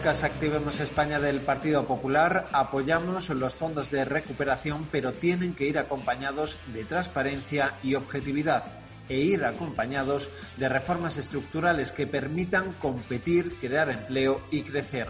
Podcast 0.00 0.24
Activemos 0.24 0.80
España 0.80 1.20
del 1.20 1.42
Partido 1.42 1.84
Popular. 1.84 2.48
Apoyamos 2.52 3.28
los 3.28 3.52
fondos 3.52 3.90
de 3.90 4.06
recuperación, 4.06 4.88
pero 4.90 5.12
tienen 5.12 5.54
que 5.54 5.66
ir 5.66 5.78
acompañados 5.78 6.56
de 6.72 6.86
transparencia 6.86 7.74
y 7.82 7.96
objetividad 7.96 8.64
e 9.10 9.18
ir 9.18 9.44
acompañados 9.44 10.30
de 10.56 10.70
reformas 10.70 11.18
estructurales 11.18 11.92
que 11.92 12.06
permitan 12.06 12.72
competir, 12.72 13.56
crear 13.60 13.90
empleo 13.90 14.40
y 14.50 14.62
crecer. 14.62 15.08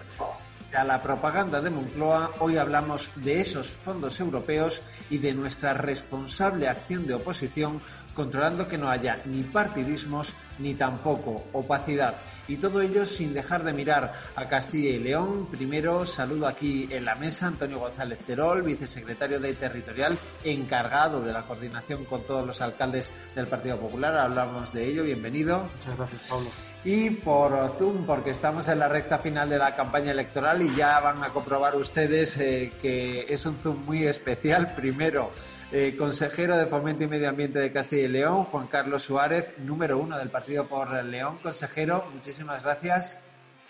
A 0.74 0.82
la 0.82 1.02
propaganda 1.02 1.60
de 1.60 1.70
Moncloa, 1.70 2.32
hoy 2.41 2.57
hablamos 2.57 3.10
de 3.15 3.41
esos 3.41 3.68
fondos 3.68 4.18
europeos 4.18 4.82
y 5.09 5.18
de 5.18 5.34
nuestra 5.34 5.73
responsable 5.74 6.68
acción 6.68 7.07
de 7.07 7.15
oposición 7.15 7.80
controlando 8.14 8.69
que 8.69 8.78
no 8.78 8.88
haya 8.88 9.20
ni 9.24 9.42
partidismos 9.42 10.34
ni 10.59 10.74
tampoco 10.74 11.45
opacidad. 11.52 12.14
Y 12.48 12.56
todo 12.56 12.82
ello 12.82 13.05
sin 13.05 13.32
dejar 13.32 13.62
de 13.62 13.73
mirar 13.73 14.12
a 14.34 14.46
Castilla 14.46 14.91
y 14.91 14.98
León. 14.98 15.46
Primero 15.51 16.05
saludo 16.05 16.46
aquí 16.46 16.88
en 16.91 17.04
la 17.04 17.15
mesa 17.15 17.46
Antonio 17.46 17.78
González 17.78 18.18
Terol, 18.20 18.62
vicesecretario 18.62 19.38
de 19.38 19.54
Territorial, 19.54 20.18
encargado 20.45 21.23
de 21.23 21.32
la 21.32 21.43
coordinación 21.43 22.04
con 22.04 22.23
todos 22.24 22.46
los 22.46 22.60
alcaldes 22.60 23.12
del 23.35 23.46
Partido 23.46 23.79
Popular. 23.79 24.16
Hablamos 24.16 24.73
de 24.73 24.87
ello. 24.87 25.04
Bienvenido. 25.04 25.68
Muchas 25.76 25.96
gracias, 25.96 26.23
Pablo. 26.29 26.51
Y 26.82 27.10
por 27.10 27.76
Zoom, 27.79 28.07
porque 28.07 28.30
estamos 28.30 28.66
en 28.68 28.79
la 28.79 28.88
recta 28.88 29.18
final 29.18 29.51
de 29.51 29.59
la 29.59 29.76
campaña 29.76 30.13
electoral 30.13 30.63
y 30.63 30.74
ya 30.74 30.98
van 31.01 31.23
a 31.23 31.29
comprobar 31.29 31.76
ustedes 31.76 32.38
eh, 32.38 32.73
que 32.80 33.26
es 33.29 33.45
un 33.45 33.57
Zoom 33.59 33.85
muy 33.85 34.07
especial. 34.07 34.73
Primero, 34.74 35.30
eh, 35.73 35.95
consejero 35.96 36.57
de 36.57 36.66
Fomento 36.66 37.04
y 37.04 37.07
Medio 37.07 37.29
Ambiente 37.29 37.59
de 37.59 37.73
Castilla 37.73 38.02
y 38.02 38.09
León, 38.09 38.45
Juan 38.45 38.66
Carlos 38.66 39.02
Suárez, 39.02 39.54
número 39.59 39.99
uno 39.99 40.18
del 40.18 40.30
Partido 40.30 40.66
por 40.66 40.93
León. 41.04 41.38
Consejero, 41.43 42.07
muchísimas 42.13 42.63
gracias. 42.63 43.18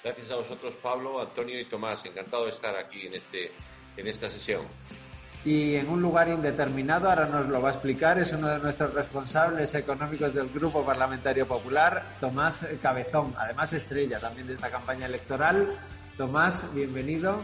Gracias 0.03 0.31
a 0.31 0.37
vosotros, 0.37 0.77
Pablo, 0.77 1.21
Antonio 1.21 1.61
y 1.61 1.67
Tomás. 1.67 2.05
Encantado 2.07 2.45
de 2.45 2.51
estar 2.51 2.75
aquí 2.77 3.07
en, 3.07 3.15
este, 3.15 3.53
en 3.97 4.09
esta 4.09 4.31
sesión. 4.31 4.63
Y 5.45 5.77
en 5.77 5.89
un 5.89 6.03
lugar 6.03 6.29
indeterminado, 6.29 7.09
ahora 7.09 7.27
nos 7.27 7.47
lo 7.49 7.63
va 7.63 7.71
a 7.71 7.73
explicar, 7.73 8.19
es 8.19 8.33
uno 8.33 8.49
de 8.49 8.59
nuestros 8.59 8.93
responsables 8.93 9.75
económicos 9.75 10.35
del 10.35 10.51
Grupo 10.51 10.85
Parlamentario 10.85 11.47
Popular, 11.47 12.17
Tomás 12.21 12.61
Cabezón, 12.83 13.35
además 13.39 13.73
estrella 13.73 14.21
también 14.21 14.47
de 14.47 14.55
esta 14.55 14.71
campaña 14.71 15.07
electoral. 15.07 15.79
Tomás, 16.19 16.65
bienvenido. 16.75 17.41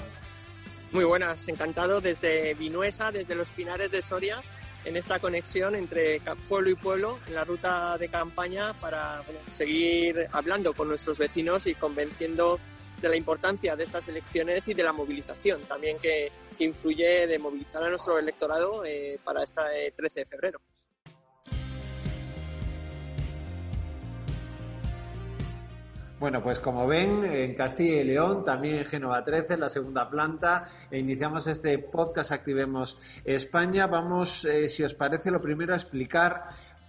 Muy 0.93 1.05
buenas, 1.05 1.49
encantado 1.49 2.01
desde 2.01 2.55
Vinuesa, 2.55 3.11
desde 3.11 3.35
los 3.35 3.49
Pinares 3.49 3.91
de 3.91 4.03
Soria, 4.03 4.41
en 4.85 4.97
esta 4.97 5.19
conexión 5.19 5.75
entre 5.75 6.21
pueblo 6.49 6.71
y 6.71 6.75
pueblo 6.77 7.19
en 7.27 7.35
la 7.35 7.45
ruta 7.45 7.99
de 7.99 8.09
campaña 8.09 8.73
para 8.75 9.23
seguir 9.53 10.29
hablando 10.31 10.73
con 10.75 10.89
nuestros 10.89 11.19
vecinos 11.19 11.67
y 11.67 11.75
convenciendo 11.75 12.61
de 13.01 13.09
la 13.09 13.17
importancia 13.17 13.75
de 13.75 13.85
estas 13.85 14.09
elecciones 14.09 14.69
y 14.69 14.75
de 14.75 14.83
la 14.85 14.93
movilización 14.93 15.61
también 15.63 15.99
que, 15.99 16.31
influye 16.59 17.27
de 17.27 17.39
movilizar 17.39 17.83
a 17.83 17.91
nuestro 17.91 18.19
electorado 18.19 18.83
eh, 18.83 19.21
para 19.23 19.43
este 19.43 19.93
13 19.95 20.21
de 20.21 20.25
febrero. 20.25 20.61
Bueno, 26.19 26.43
pues 26.43 26.61
como 26.61 26.87
ven, 26.87 27.27
en 27.27 27.55
Castilla 27.55 28.01
y 28.01 28.05
León, 28.05 28.43
también 28.43 28.77
en 28.77 28.85
Génova 28.87 29.23
13, 29.23 29.53
en 29.53 29.61
la 29.61 29.69
segunda 29.69 30.09
planta, 30.09 30.67
e 30.91 30.99
iniciamos 30.99 31.47
este 31.47 31.79
podcast 31.79 32.33
Activemos 32.33 32.97
España. 33.23 33.87
Vamos, 33.87 34.47
eh, 34.47 34.67
si 34.71 34.83
os 34.83 34.95
parece, 34.95 35.31
lo 35.31 35.43
primero 35.43 35.75
a 35.75 35.77
explicar 35.77 36.45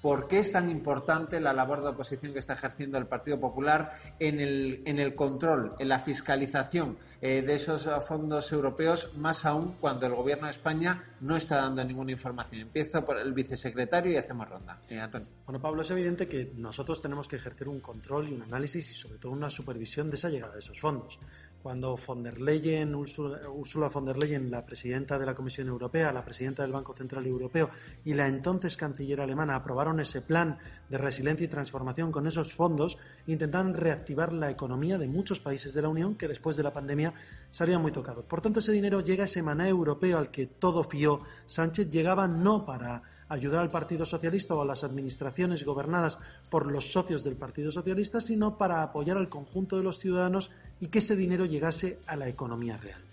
por 0.07 0.29
qué 0.29 0.39
es 0.39 0.53
tan 0.53 0.69
importante 0.69 1.41
la 1.41 1.51
labor 1.51 1.83
de 1.83 1.89
oposición 1.89 2.31
que 2.31 2.39
está 2.39 2.53
ejerciendo 2.53 2.97
el 2.97 3.07
Partido 3.07 3.41
Popular 3.41 3.99
en 4.19 4.39
el, 4.39 5.15
control, 5.15 5.75
en 5.79 5.89
la 5.89 5.99
fiscalización 5.99 6.97
eh, 7.21 7.41
de 7.41 7.55
esos 7.55 7.89
fondos 8.05 8.49
europeos, 8.53 9.11
más 9.17 9.43
aún 9.45 9.75
cuando 9.81 10.05
el 10.05 10.15
Gobierno 10.15 10.45
de 10.45 10.51
España 10.51 11.03
no 11.19 11.35
está 11.35 11.57
dando 11.57 11.83
ninguna 11.83 12.13
información. 12.13 12.61
Empiezo 12.61 13.03
por 13.03 13.17
el 13.17 13.33
vicesecretario 13.33 14.13
y 14.13 14.15
hacemos 14.15 14.47
ronda. 14.47 14.79
Eh, 14.87 14.97
Antonio. 14.97 15.27
Bueno, 15.45 15.61
Pablo, 15.61 15.81
es 15.81 15.91
evidente 15.91 16.25
que 16.25 16.53
nosotros 16.55 17.01
tenemos 17.01 17.27
que 17.27 17.35
ejercer 17.35 17.67
un 17.67 17.81
control 17.81 18.29
y 18.29 18.33
un 18.33 18.43
análisis 18.43 18.89
y 18.89 18.93
sobre 18.93 19.17
todo 19.17 19.33
una 19.33 19.49
supervisión 19.49 20.09
de 20.09 20.15
esa 20.15 20.29
llegada 20.29 20.53
de 20.53 20.59
esos 20.59 20.79
fondos 20.79 21.19
cuando 21.67 21.97
von 21.97 22.23
der 22.23 22.39
Leyen, 22.39 22.95
Ursula 22.95 23.89
von 23.89 24.05
der 24.05 24.15
Leyen, 24.15 24.49
la 24.49 24.65
presidenta 24.65 25.19
de 25.19 25.25
la 25.25 25.35
Comisión 25.35 25.67
Europea, 25.67 26.13
la 26.13 26.23
presidenta 26.23 26.61
del 26.61 26.71
Banco 26.71 26.93
Central 26.93 27.25
Europeo 27.25 27.69
y 28.05 28.13
la 28.13 28.25
entonces 28.25 28.77
canciller 28.77 29.19
alemana 29.19 29.55
aprobaron 29.55 29.99
ese 29.99 30.21
plan 30.21 30.57
de 30.87 30.97
resiliencia 30.97 31.43
y 31.43 31.49
transformación 31.49 32.09
con 32.09 32.25
esos 32.25 32.53
fondos, 32.53 32.97
intentaron 33.25 33.73
reactivar 33.73 34.31
la 34.31 34.49
economía 34.49 34.97
de 34.97 35.09
muchos 35.09 35.41
países 35.41 35.73
de 35.73 35.81
la 35.81 35.89
Unión 35.89 36.15
que 36.15 36.29
después 36.29 36.55
de 36.55 36.63
la 36.63 36.71
pandemia 36.71 37.13
salían 37.49 37.81
muy 37.81 37.91
tocados. 37.91 38.23
Por 38.23 38.39
tanto, 38.39 38.61
ese 38.61 38.71
dinero 38.71 39.01
llega, 39.01 39.25
ese 39.25 39.43
maná 39.43 39.67
europeo 39.67 40.17
al 40.17 40.31
que 40.31 40.47
todo 40.47 40.85
fió 40.85 41.19
Sánchez, 41.47 41.89
llegaba 41.89 42.29
no 42.29 42.65
para 42.65 43.03
ayudar 43.29 43.61
al 43.61 43.71
Partido 43.71 44.05
Socialista 44.05 44.55
o 44.55 44.61
a 44.61 44.65
las 44.65 44.83
administraciones 44.83 45.63
gobernadas 45.63 46.19
por 46.49 46.71
los 46.71 46.91
socios 46.91 47.23
del 47.23 47.35
Partido 47.35 47.71
Socialista, 47.71 48.21
sino 48.21 48.57
para 48.57 48.83
apoyar 48.83 49.17
al 49.17 49.29
conjunto 49.29 49.77
de 49.77 49.83
los 49.83 49.99
ciudadanos 49.99 50.51
y 50.79 50.87
que 50.87 50.99
ese 50.99 51.15
dinero 51.15 51.45
llegase 51.45 51.99
a 52.07 52.15
la 52.15 52.27
economía 52.27 52.77
real. 52.77 53.07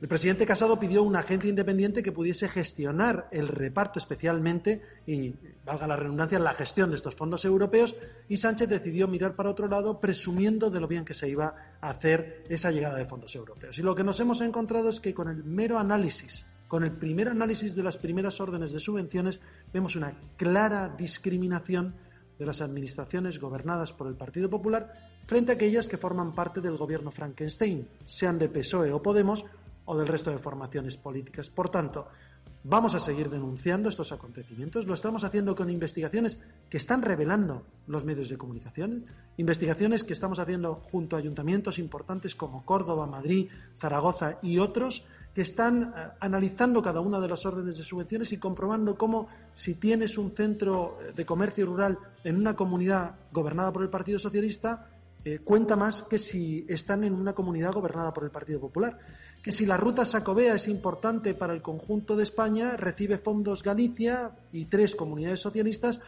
El 0.00 0.08
presidente 0.08 0.46
Casado 0.46 0.80
pidió 0.80 1.02
una 1.02 1.18
agencia 1.18 1.50
independiente 1.50 2.02
que 2.02 2.10
pudiese 2.10 2.48
gestionar 2.48 3.28
el 3.32 3.48
reparto 3.48 3.98
especialmente, 3.98 4.80
y 5.06 5.34
valga 5.66 5.86
la 5.86 5.96
redundancia, 5.96 6.38
la 6.38 6.54
gestión 6.54 6.88
de 6.88 6.96
estos 6.96 7.14
fondos 7.14 7.44
europeos, 7.44 7.94
y 8.26 8.38
Sánchez 8.38 8.66
decidió 8.66 9.08
mirar 9.08 9.34
para 9.34 9.50
otro 9.50 9.68
lado, 9.68 10.00
presumiendo 10.00 10.70
de 10.70 10.80
lo 10.80 10.88
bien 10.88 11.04
que 11.04 11.12
se 11.12 11.28
iba 11.28 11.54
a 11.82 11.90
hacer 11.90 12.44
esa 12.48 12.70
llegada 12.70 12.96
de 12.96 13.04
fondos 13.04 13.34
europeos. 13.36 13.78
Y 13.78 13.82
lo 13.82 13.94
que 13.94 14.02
nos 14.02 14.18
hemos 14.20 14.40
encontrado 14.40 14.88
es 14.88 15.00
que 15.00 15.12
con 15.12 15.28
el 15.28 15.44
mero 15.44 15.78
análisis, 15.78 16.46
con 16.70 16.84
el 16.84 16.92
primer 16.92 17.26
análisis 17.26 17.74
de 17.74 17.82
las 17.82 17.96
primeras 17.98 18.40
órdenes 18.40 18.70
de 18.70 18.78
subvenciones, 18.78 19.40
vemos 19.72 19.96
una 19.96 20.14
clara 20.36 20.88
discriminación 20.88 21.96
de 22.38 22.46
las 22.46 22.60
administraciones 22.60 23.40
gobernadas 23.40 23.92
por 23.92 24.06
el 24.06 24.14
Partido 24.14 24.48
Popular 24.48 24.92
frente 25.26 25.50
a 25.50 25.56
aquellas 25.56 25.88
que 25.88 25.96
forman 25.96 26.32
parte 26.32 26.60
del 26.60 26.76
gobierno 26.76 27.10
Frankenstein, 27.10 27.88
sean 28.06 28.38
de 28.38 28.48
PSOE 28.48 28.92
o 28.92 29.02
Podemos 29.02 29.44
o 29.84 29.98
del 29.98 30.06
resto 30.06 30.30
de 30.30 30.38
formaciones 30.38 30.96
políticas. 30.96 31.50
Por 31.50 31.70
tanto, 31.70 32.06
vamos 32.62 32.94
a 32.94 33.00
seguir 33.00 33.30
denunciando 33.30 33.88
estos 33.88 34.12
acontecimientos. 34.12 34.86
Lo 34.86 34.94
estamos 34.94 35.24
haciendo 35.24 35.56
con 35.56 35.70
investigaciones 35.70 36.38
que 36.68 36.76
están 36.76 37.02
revelando 37.02 37.66
los 37.88 38.04
medios 38.04 38.28
de 38.28 38.38
comunicación, 38.38 39.06
investigaciones 39.38 40.04
que 40.04 40.12
estamos 40.12 40.38
haciendo 40.38 40.76
junto 40.76 41.16
a 41.16 41.18
ayuntamientos 41.18 41.80
importantes 41.80 42.36
como 42.36 42.64
Córdoba, 42.64 43.08
Madrid, 43.08 43.50
Zaragoza 43.76 44.38
y 44.40 44.58
otros 44.58 45.02
que 45.34 45.42
están 45.42 45.94
eh, 45.96 46.10
analizando 46.20 46.82
cada 46.82 47.00
una 47.00 47.20
de 47.20 47.28
las 47.28 47.44
órdenes 47.46 47.76
de 47.76 47.84
subvenciones 47.84 48.32
y 48.32 48.38
comprobando 48.38 48.96
cómo 48.96 49.28
si 49.52 49.74
tienes 49.74 50.18
un 50.18 50.32
centro 50.32 50.98
eh, 51.00 51.12
de 51.14 51.24
comercio 51.24 51.66
rural 51.66 51.98
en 52.24 52.36
una 52.36 52.56
comunidad 52.56 53.14
gobernada 53.32 53.72
por 53.72 53.82
el 53.82 53.90
Partido 53.90 54.18
Socialista, 54.18 54.88
eh, 55.22 55.40
cuenta 55.40 55.76
más 55.76 56.02
que 56.02 56.18
si 56.18 56.64
están 56.68 57.04
en 57.04 57.14
una 57.14 57.34
comunidad 57.34 57.72
gobernada 57.72 58.12
por 58.12 58.24
el 58.24 58.30
Partido 58.30 58.58
Popular. 58.60 58.98
Que 59.42 59.52
si 59.52 59.64
la 59.64 59.76
ruta 59.76 60.04
Sacobea 60.04 60.54
es 60.54 60.68
importante 60.68 61.34
para 61.34 61.54
el 61.54 61.62
conjunto 61.62 62.16
de 62.16 62.24
España, 62.24 62.76
recibe 62.76 63.18
fondos 63.18 63.62
Galicia 63.62 64.32
y 64.52 64.66
tres 64.66 64.94
comunidades 64.94 65.40
socialistas, 65.40 66.00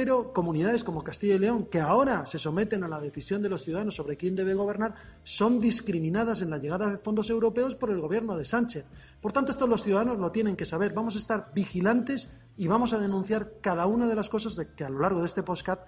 pero 0.00 0.32
comunidades 0.32 0.82
como 0.82 1.04
Castilla 1.04 1.34
y 1.34 1.38
León, 1.38 1.66
que 1.66 1.78
ahora 1.78 2.24
se 2.24 2.38
someten 2.38 2.82
a 2.84 2.88
la 2.88 2.98
decisión 2.98 3.42
de 3.42 3.50
los 3.50 3.64
ciudadanos 3.64 3.96
sobre 3.96 4.16
quién 4.16 4.34
debe 4.34 4.54
gobernar, 4.54 4.94
son 5.24 5.60
discriminadas 5.60 6.40
en 6.40 6.48
la 6.48 6.56
llegada 6.56 6.88
de 6.88 6.96
fondos 6.96 7.28
europeos 7.28 7.74
por 7.74 7.90
el 7.90 8.00
gobierno 8.00 8.34
de 8.34 8.46
Sánchez. 8.46 8.86
Por 9.20 9.32
tanto, 9.32 9.50
esto 9.50 9.66
los 9.66 9.82
ciudadanos 9.82 10.16
lo 10.16 10.32
tienen 10.32 10.56
que 10.56 10.64
saber. 10.64 10.94
Vamos 10.94 11.16
a 11.16 11.18
estar 11.18 11.50
vigilantes 11.54 12.30
y 12.56 12.66
vamos 12.66 12.94
a 12.94 12.98
denunciar 12.98 13.56
cada 13.60 13.84
una 13.84 14.08
de 14.08 14.14
las 14.14 14.30
cosas 14.30 14.58
que 14.74 14.84
a 14.84 14.88
lo 14.88 15.00
largo 15.00 15.20
de 15.20 15.26
este 15.26 15.42
podcast, 15.42 15.82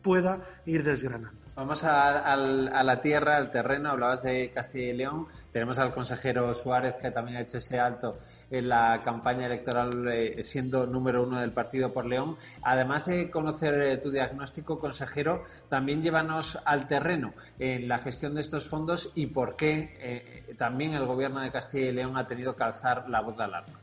pueda 0.00 0.40
ir 0.64 0.84
desgranando. 0.84 1.43
Vamos 1.56 1.84
a, 1.84 2.36
la 2.36 3.00
tierra, 3.00 3.36
al 3.36 3.52
terreno. 3.52 3.90
Hablabas 3.90 4.24
de 4.24 4.50
Castilla 4.52 4.90
y 4.90 4.96
León. 4.96 5.28
Tenemos 5.52 5.78
al 5.78 5.94
consejero 5.94 6.52
Suárez, 6.52 6.96
que 7.00 7.12
también 7.12 7.36
ha 7.36 7.42
hecho 7.42 7.58
ese 7.58 7.78
alto 7.78 8.10
en 8.50 8.68
la 8.68 9.02
campaña 9.04 9.46
electoral, 9.46 9.90
eh, 10.08 10.42
siendo 10.42 10.84
número 10.84 11.22
uno 11.22 11.40
del 11.40 11.52
partido 11.52 11.92
por 11.92 12.06
León. 12.06 12.36
Además 12.62 13.06
de 13.06 13.30
conocer 13.30 13.80
eh, 13.80 13.96
tu 13.98 14.10
diagnóstico, 14.10 14.80
consejero, 14.80 15.44
también 15.68 16.02
llévanos 16.02 16.58
al 16.64 16.88
terreno 16.88 17.34
en 17.60 17.86
la 17.86 17.98
gestión 17.98 18.34
de 18.34 18.40
estos 18.40 18.68
fondos 18.68 19.12
y 19.14 19.26
por 19.26 19.54
qué 19.54 19.96
eh, 20.00 20.54
también 20.58 20.94
el 20.94 21.06
gobierno 21.06 21.38
de 21.38 21.52
Castilla 21.52 21.90
y 21.90 21.92
León 21.92 22.16
ha 22.16 22.26
tenido 22.26 22.56
que 22.56 22.64
alzar 22.64 23.08
la 23.08 23.20
voz 23.20 23.36
de 23.36 23.44
alarma. 23.44 23.78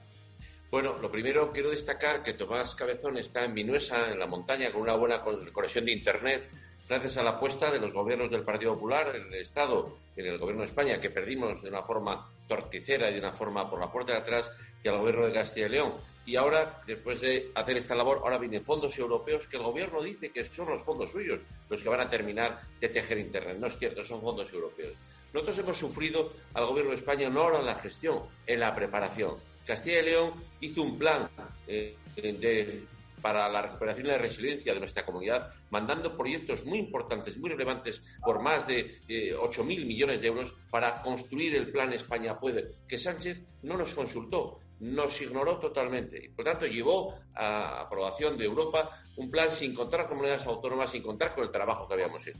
Bueno, 0.70 0.98
lo 0.98 1.10
primero 1.10 1.54
quiero 1.54 1.70
destacar 1.70 2.22
que 2.22 2.34
Tomás 2.34 2.76
Cabezón 2.76 3.18
está 3.18 3.46
en 3.46 3.54
Vinuesa, 3.54 4.12
en 4.12 4.20
la 4.20 4.28
montaña, 4.28 4.74
con 4.74 4.82
una 4.82 4.96
buena 4.96 5.22
conexión 5.22 5.86
de 5.86 5.94
Internet 5.94 6.50
gracias 6.92 7.20
a 7.20 7.24
la 7.24 7.32
apuesta 7.32 7.72
de 7.72 7.80
los 7.80 7.94
gobiernos 7.94 8.30
del 8.30 8.44
Partido 8.44 8.74
Popular 8.74 9.16
en 9.16 9.28
el 9.28 9.36
Estado, 9.36 9.96
en 10.14 10.26
el 10.26 10.38
gobierno 10.38 10.64
de 10.64 10.68
España, 10.68 11.00
que 11.00 11.10
perdimos 11.10 11.62
de 11.62 11.70
una 11.70 11.84
forma 11.84 12.30
torticera 12.46 13.10
y 13.10 13.14
de 13.14 13.20
una 13.20 13.32
forma 13.32 13.70
por 13.70 13.80
la 13.80 13.90
puerta 13.90 14.12
de 14.12 14.20
atrás, 14.20 14.52
y 14.84 14.90
al 14.90 14.98
gobierno 14.98 15.26
de 15.26 15.32
Castilla 15.32 15.68
y 15.68 15.70
León. 15.70 15.94
Y 16.26 16.36
ahora, 16.36 16.82
después 16.86 17.22
de 17.22 17.50
hacer 17.56 17.78
esta 17.78 17.96
labor, 17.96 18.18
ahora 18.18 18.38
vienen 18.38 18.62
fondos 18.62 18.98
europeos 19.00 19.48
que 19.48 19.56
el 19.56 19.64
gobierno 19.64 20.04
dice 20.04 20.32
que 20.32 20.44
son 20.44 20.68
los 20.68 20.84
fondos 20.84 21.12
suyos 21.12 21.40
los 21.70 21.82
que 21.82 21.88
van 21.88 22.02
a 22.02 22.10
terminar 22.10 22.60
de 22.82 22.90
tejer 22.90 23.20
Internet. 23.20 23.58
No 23.58 23.68
es 23.68 23.78
cierto, 23.78 24.04
son 24.04 24.20
fondos 24.20 24.52
europeos. 24.52 24.94
Nosotros 25.34 25.60
hemos 25.60 25.78
sufrido 25.78 26.34
al 26.54 26.66
gobierno 26.66 26.92
de 26.92 26.98
España 26.98 27.30
no 27.30 27.40
ahora 27.44 27.60
en 27.60 27.68
la 27.68 27.76
gestión, 27.76 28.24
en 28.46 28.60
la 28.60 28.76
preparación. 28.76 29.38
Castilla 29.66 30.00
y 30.00 30.06
León 30.08 30.34
hizo 30.60 30.82
un 30.82 30.98
plan 30.98 31.30
eh, 31.68 31.96
de 32.18 32.84
para 33.22 33.48
la 33.50 33.62
recuperación 33.62 34.06
y 34.06 34.10
la 34.10 34.18
resiliencia 34.18 34.74
de 34.74 34.80
nuestra 34.80 35.06
comunidad, 35.06 35.54
mandando 35.70 36.18
proyectos 36.18 36.66
muy 36.66 36.80
importantes, 36.80 37.38
muy 37.38 37.50
relevantes, 37.50 38.02
por 38.24 38.42
más 38.42 38.68
de 38.68 39.02
eh, 39.08 39.36
8.000 39.36 39.86
millones 39.86 40.22
de 40.22 40.28
euros 40.28 40.56
para 40.70 41.02
construir 41.02 41.56
el 41.56 41.72
plan 41.72 41.94
España 41.94 42.40
Puede, 42.40 42.76
que 42.88 42.98
Sánchez 42.98 43.44
no 43.64 43.78
nos 43.78 43.94
consultó, 43.94 44.60
nos 44.80 45.22
ignoró 45.22 45.60
totalmente 45.60 46.26
y, 46.26 46.30
por 46.30 46.46
tanto, 46.46 46.66
llevó 46.66 47.16
a 47.36 47.82
aprobación 47.82 48.38
de 48.38 48.46
Europa 48.46 48.90
un 49.18 49.30
plan 49.30 49.52
sin 49.52 49.76
contar 49.76 50.02
con 50.02 50.10
comunidades 50.10 50.46
autónomas, 50.48 50.90
sin 50.90 51.04
contar 51.04 51.36
con 51.36 51.44
el 51.44 51.52
trabajo 51.52 51.88
que 51.88 51.94
habíamos 51.94 52.26
hecho. 52.26 52.40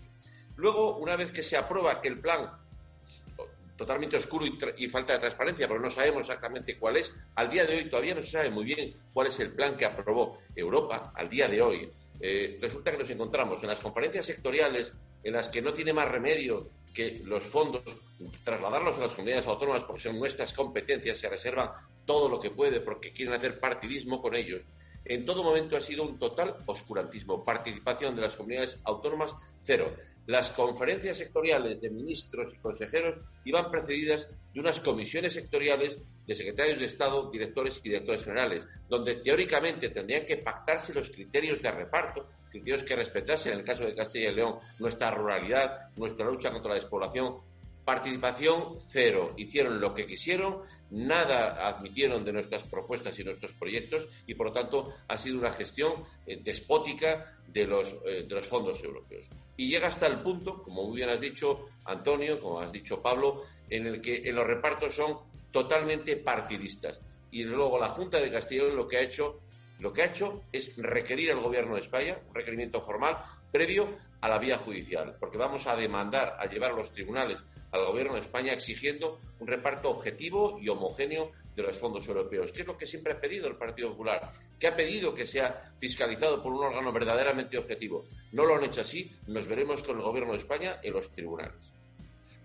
Luego, 0.56 0.98
una 0.98 1.16
vez 1.16 1.32
que 1.32 1.44
se 1.44 1.58
aprueba 1.58 2.02
que 2.02 2.08
el 2.08 2.20
plan 2.20 2.50
totalmente 3.82 4.16
oscuro 4.18 4.46
y, 4.78 4.88
falta 4.90 5.14
de 5.14 5.20
transparencia, 5.20 5.68
porque 5.68 5.84
no 5.84 5.90
sabemos 5.90 6.22
exactamente 6.22 6.78
cuál 6.78 6.98
es. 6.98 7.16
Al 7.34 7.50
día 7.50 7.66
de 7.66 7.78
hoy 7.78 7.90
todavía 7.90 8.14
no 8.14 8.22
se 8.22 8.30
sabe 8.30 8.52
muy 8.52 8.64
bien 8.64 8.94
cuál 9.12 9.28
es 9.28 9.40
el 9.40 9.54
plan 9.54 9.76
que 9.76 9.86
aprobó 9.86 10.38
Europa 10.56 11.12
al 11.16 11.28
día 11.28 11.48
de 11.48 11.62
hoy. 11.62 11.90
Eh, 12.20 12.60
resulta 12.62 12.92
que 12.92 13.00
nos 13.00 13.10
encontramos 13.10 13.64
en 13.64 13.70
las 13.70 13.80
conferencias 13.80 14.28
sectoriales 14.28 14.94
en 15.24 15.34
las 15.34 15.50
que 15.50 15.64
no 15.64 15.74
tiene 15.74 15.94
más 15.94 16.08
remedio 16.08 16.70
que 16.94 17.22
los 17.26 17.42
fondos 17.44 17.82
trasladarlos 18.44 19.00
a 19.00 19.02
las 19.02 19.16
comunidades 19.16 19.48
autónomas 19.48 19.84
porque 19.84 20.02
son 20.02 20.20
nuestras 20.20 20.54
competencias, 20.54 21.18
se 21.18 21.30
reservan 21.30 21.72
todo 22.06 22.30
lo 22.30 22.40
que 22.40 22.52
puede 22.52 22.82
porque 22.82 23.12
quieren 23.12 23.34
hacer 23.34 23.60
partidismo 23.60 24.22
con 24.22 24.36
ellos. 24.36 24.62
En 25.06 25.26
todo 25.26 25.42
momento 25.42 25.76
ha 25.76 25.82
sido 25.82 26.04
un 26.04 26.20
total 26.20 26.58
oscurantismo. 26.68 27.44
Participación 27.44 28.16
de 28.16 28.22
las 28.22 28.36
comunidades 28.36 28.80
autónomas, 28.84 29.34
cero. 29.58 29.92
Las 30.32 30.50
conferencias 30.52 31.18
sectoriales 31.18 31.82
de 31.82 31.90
ministros 31.90 32.54
y 32.54 32.60
consejeros 32.60 33.20
iban 33.44 33.70
precedidas 33.70 34.30
de 34.54 34.62
unas 34.62 34.80
comisiones 34.80 35.34
sectoriales 35.34 36.00
de 36.26 36.34
secretarios 36.34 36.80
de 36.80 36.86
Estado, 36.86 37.30
directores 37.30 37.82
y 37.84 37.90
directores 37.90 38.24
generales, 38.24 38.66
donde 38.88 39.16
teóricamente 39.16 39.90
tendrían 39.90 40.26
que 40.26 40.38
pactarse 40.38 40.94
los 40.94 41.10
criterios 41.10 41.62
de 41.62 41.72
reparto, 41.72 42.30
criterios 42.50 42.84
que 42.84 42.96
respetasen, 42.96 43.52
en 43.52 43.60
el 43.60 43.66
caso 43.66 43.84
de 43.84 43.94
Castilla 43.94 44.32
y 44.32 44.36
León, 44.36 44.60
nuestra 44.80 45.12
ruralidad, 45.12 45.90
nuestra 45.98 46.26
lucha 46.26 46.50
contra 46.50 46.70
la 46.70 46.76
despoblación, 46.76 47.36
Participación 47.92 48.78
cero. 48.80 49.34
Hicieron 49.36 49.82
lo 49.82 49.94
que 49.94 50.08
quisieron, 50.08 50.62
nada 50.92 51.68
admitieron 51.68 52.24
de 52.24 52.32
nuestras 52.32 52.64
propuestas 52.64 53.20
y 53.20 53.24
nuestros 53.26 53.52
proyectos 53.52 54.08
y, 54.26 54.34
por 54.34 54.48
lo 54.48 54.54
tanto, 54.54 54.94
ha 55.10 55.18
sido 55.18 55.38
una 55.38 55.52
gestión 55.52 56.06
eh, 56.26 56.40
despótica 56.42 57.38
de 57.46 57.68
los, 57.68 57.98
eh, 58.06 58.24
de 58.26 58.34
los 58.34 58.48
fondos 58.48 58.82
europeos. 58.82 59.28
Y 59.58 59.68
llega 59.68 59.90
hasta 59.90 60.08
el 60.08 60.22
punto, 60.22 60.64
como 60.64 60.86
muy 60.86 60.96
bien 60.96 61.10
has 61.10 61.20
dicho, 61.20 61.66
Antonio, 61.84 62.40
como 62.40 62.62
has 62.62 62.72
dicho 62.72 63.02
Pablo, 63.02 63.44
en 63.70 63.86
el 63.86 64.00
que 64.00 64.22
en 64.24 64.36
los 64.36 64.48
repartos 64.48 64.94
son 64.94 65.18
totalmente 65.52 66.16
partidistas. 66.16 67.02
Y 67.30 67.44
luego 67.44 67.78
la 67.78 67.90
Junta 67.90 68.22
de 68.22 68.32
Castilla 68.32 68.64
lo 68.74 68.88
que 68.88 69.00
ha 69.00 69.02
hecho, 69.02 69.42
lo 69.80 69.92
que 69.92 70.04
ha 70.04 70.06
hecho 70.06 70.44
es 70.54 70.78
requerir 70.78 71.32
al 71.32 71.42
Gobierno 71.42 71.74
de 71.74 71.82
España, 71.82 72.18
un 72.26 72.34
requerimiento 72.34 72.80
formal, 72.80 73.18
previo 73.52 73.90
a 74.22 74.30
la 74.30 74.38
vía 74.38 74.58
judicial, 74.58 75.16
porque 75.20 75.38
vamos 75.38 75.68
a 75.68 75.76
demandar, 75.76 76.38
a 76.40 76.46
llevar 76.46 76.72
a 76.72 76.76
los 76.76 76.92
tribunales 76.92 77.44
al 77.72 77.86
Gobierno 77.86 78.14
de 78.14 78.20
España 78.20 78.54
exigiendo 78.54 79.20
un 79.40 79.48
reparto 79.48 79.90
objetivo 79.90 80.60
y 80.62 80.70
homogéneo 80.70 81.32
de 81.56 81.64
los 81.64 81.78
fondos 81.78 82.08
europeos, 82.08 82.52
que 82.52 82.62
es 82.62 82.68
lo 82.68 82.78
que 82.78 82.86
siempre 82.86 83.14
ha 83.14 83.20
pedido 83.20 83.48
el 83.48 83.58
Partido 83.58 83.90
Popular, 83.90 84.32
que 84.60 84.68
ha 84.68 84.76
pedido 84.76 85.14
que 85.14 85.26
sea 85.26 85.74
fiscalizado 85.80 86.42
por 86.42 86.54
un 86.54 86.64
órgano 86.64 86.94
verdaderamente 86.94 87.58
objetivo. 87.58 88.06
No 88.32 88.46
lo 88.46 88.56
han 88.56 88.64
hecho 88.64 88.82
así, 88.82 89.12
nos 89.28 89.48
veremos 89.48 89.82
con 89.82 89.98
el 89.98 90.04
Gobierno 90.04 90.34
de 90.34 90.38
España 90.38 90.80
en 90.84 90.94
los 90.94 91.10
tribunales. 91.12 91.74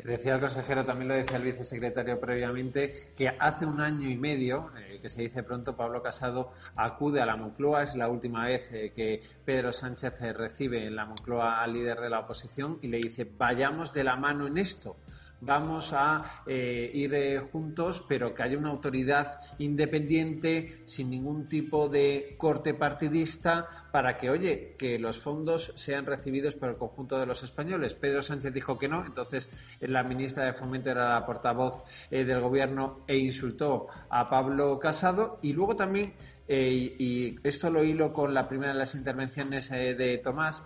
Decía 0.07 0.37
el 0.37 0.41
consejero, 0.41 0.85
también 0.85 1.09
lo 1.09 1.15
decía 1.15 1.37
el 1.37 1.43
vicesecretario 1.43 2.21
previamente, 2.21 3.13
que 3.17 3.29
hace 3.29 3.67
un 3.67 3.81
año 3.81 4.09
y 4.09 4.17
medio, 4.17 4.71
eh, 4.79 5.01
que 5.03 5.09
se 5.09 5.23
dice 5.23 5.43
pronto, 5.43 5.75
Pablo 5.75 6.01
Casado 6.01 6.53
acude 6.77 7.21
a 7.21 7.27
la 7.27 7.35
Moncloa. 7.35 7.83
Es 7.83 7.97
la 7.97 8.09
última 8.09 8.45
vez 8.45 8.73
eh, 8.73 8.93
que 8.95 9.21
Pedro 9.45 9.73
Sánchez 9.73 10.23
eh, 10.23 10.33
recibe 10.33 10.87
en 10.87 10.95
la 10.95 11.07
Moncloa 11.07 11.61
al 11.61 11.73
líder 11.73 11.99
de 11.99 12.09
la 12.09 12.21
oposición 12.21 12.79
y 12.83 12.87
le 12.87 12.99
dice, 12.99 13.29
vayamos 13.37 13.93
de 13.93 14.05
la 14.05 14.15
mano 14.15 14.47
en 14.47 14.59
esto 14.59 14.97
vamos 15.41 15.93
a 15.93 16.43
eh, 16.47 16.91
ir 16.93 17.15
eh, 17.15 17.41
juntos, 17.41 18.05
pero 18.09 18.35
que 18.35 18.43
haya 18.43 18.59
una 18.59 18.71
autoridad 18.71 19.41
independiente, 19.59 20.83
sin 20.85 21.11
ningún 21.11 21.49
tipo 21.49 21.89
de 21.89 22.35
corte 22.39 22.75
partidista, 22.75 23.89
para 23.93 24.17
que, 24.17 24.31
oye, 24.31 24.75
que 24.79 24.99
los 24.99 25.21
fondos 25.21 25.73
sean 25.77 26.07
recibidos 26.07 26.57
por 26.57 26.71
el 26.71 26.77
conjunto 26.77 27.19
de 27.19 27.27
los 27.27 27.43
españoles. 27.43 27.95
Pedro 27.95 28.23
Sánchez 28.23 28.53
dijo 28.53 28.79
que 28.79 28.89
no, 28.89 29.05
entonces 29.05 29.51
eh, 29.81 29.89
la 29.89 30.03
ministra 30.03 30.45
de 30.47 30.53
Fomento 30.53 30.91
era 30.91 31.15
la 31.15 31.27
portavoz 31.27 31.85
del 32.11 32.41
gobierno 32.41 33.05
e 33.07 33.17
insultó 33.17 33.87
a 34.09 34.29
Pablo 34.29 34.79
Casado 34.79 35.39
y 35.43 35.53
luego 35.53 35.77
también 35.77 36.15
y 36.49 37.37
esto 37.43 37.71
lo 37.71 37.83
hilo 37.83 38.13
con 38.13 38.33
la 38.33 38.49
primera 38.49 38.73
de 38.73 38.79
las 38.79 38.95
intervenciones 38.95 39.69
de 39.69 40.21
Tomás, 40.23 40.65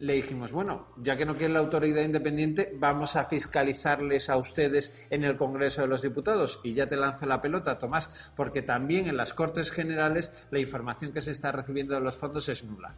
le 0.00 0.14
dijimos, 0.14 0.50
bueno, 0.50 0.88
ya 0.96 1.16
que 1.16 1.26
no 1.26 1.36
quiere 1.36 1.52
la 1.52 1.60
autoridad 1.60 2.02
independiente, 2.02 2.72
vamos 2.74 3.16
a 3.16 3.26
fiscalizarles 3.26 4.30
a 4.30 4.38
ustedes 4.38 4.92
en 5.10 5.24
el 5.24 5.36
Congreso 5.36 5.82
de 5.82 5.88
los 5.88 6.00
Diputados. 6.00 6.58
Y 6.64 6.72
ya 6.72 6.88
te 6.88 6.96
lanzo 6.96 7.26
la 7.26 7.42
pelota, 7.42 7.78
Tomás, 7.78 8.32
porque 8.34 8.62
también 8.62 9.08
en 9.08 9.18
las 9.18 9.34
Cortes 9.34 9.70
Generales 9.70 10.32
la 10.50 10.58
información 10.58 11.12
que 11.12 11.20
se 11.20 11.30
está 11.30 11.52
recibiendo 11.52 11.94
de 11.94 12.00
los 12.00 12.16
fondos 12.16 12.48
es 12.48 12.64
nula. 12.64 12.94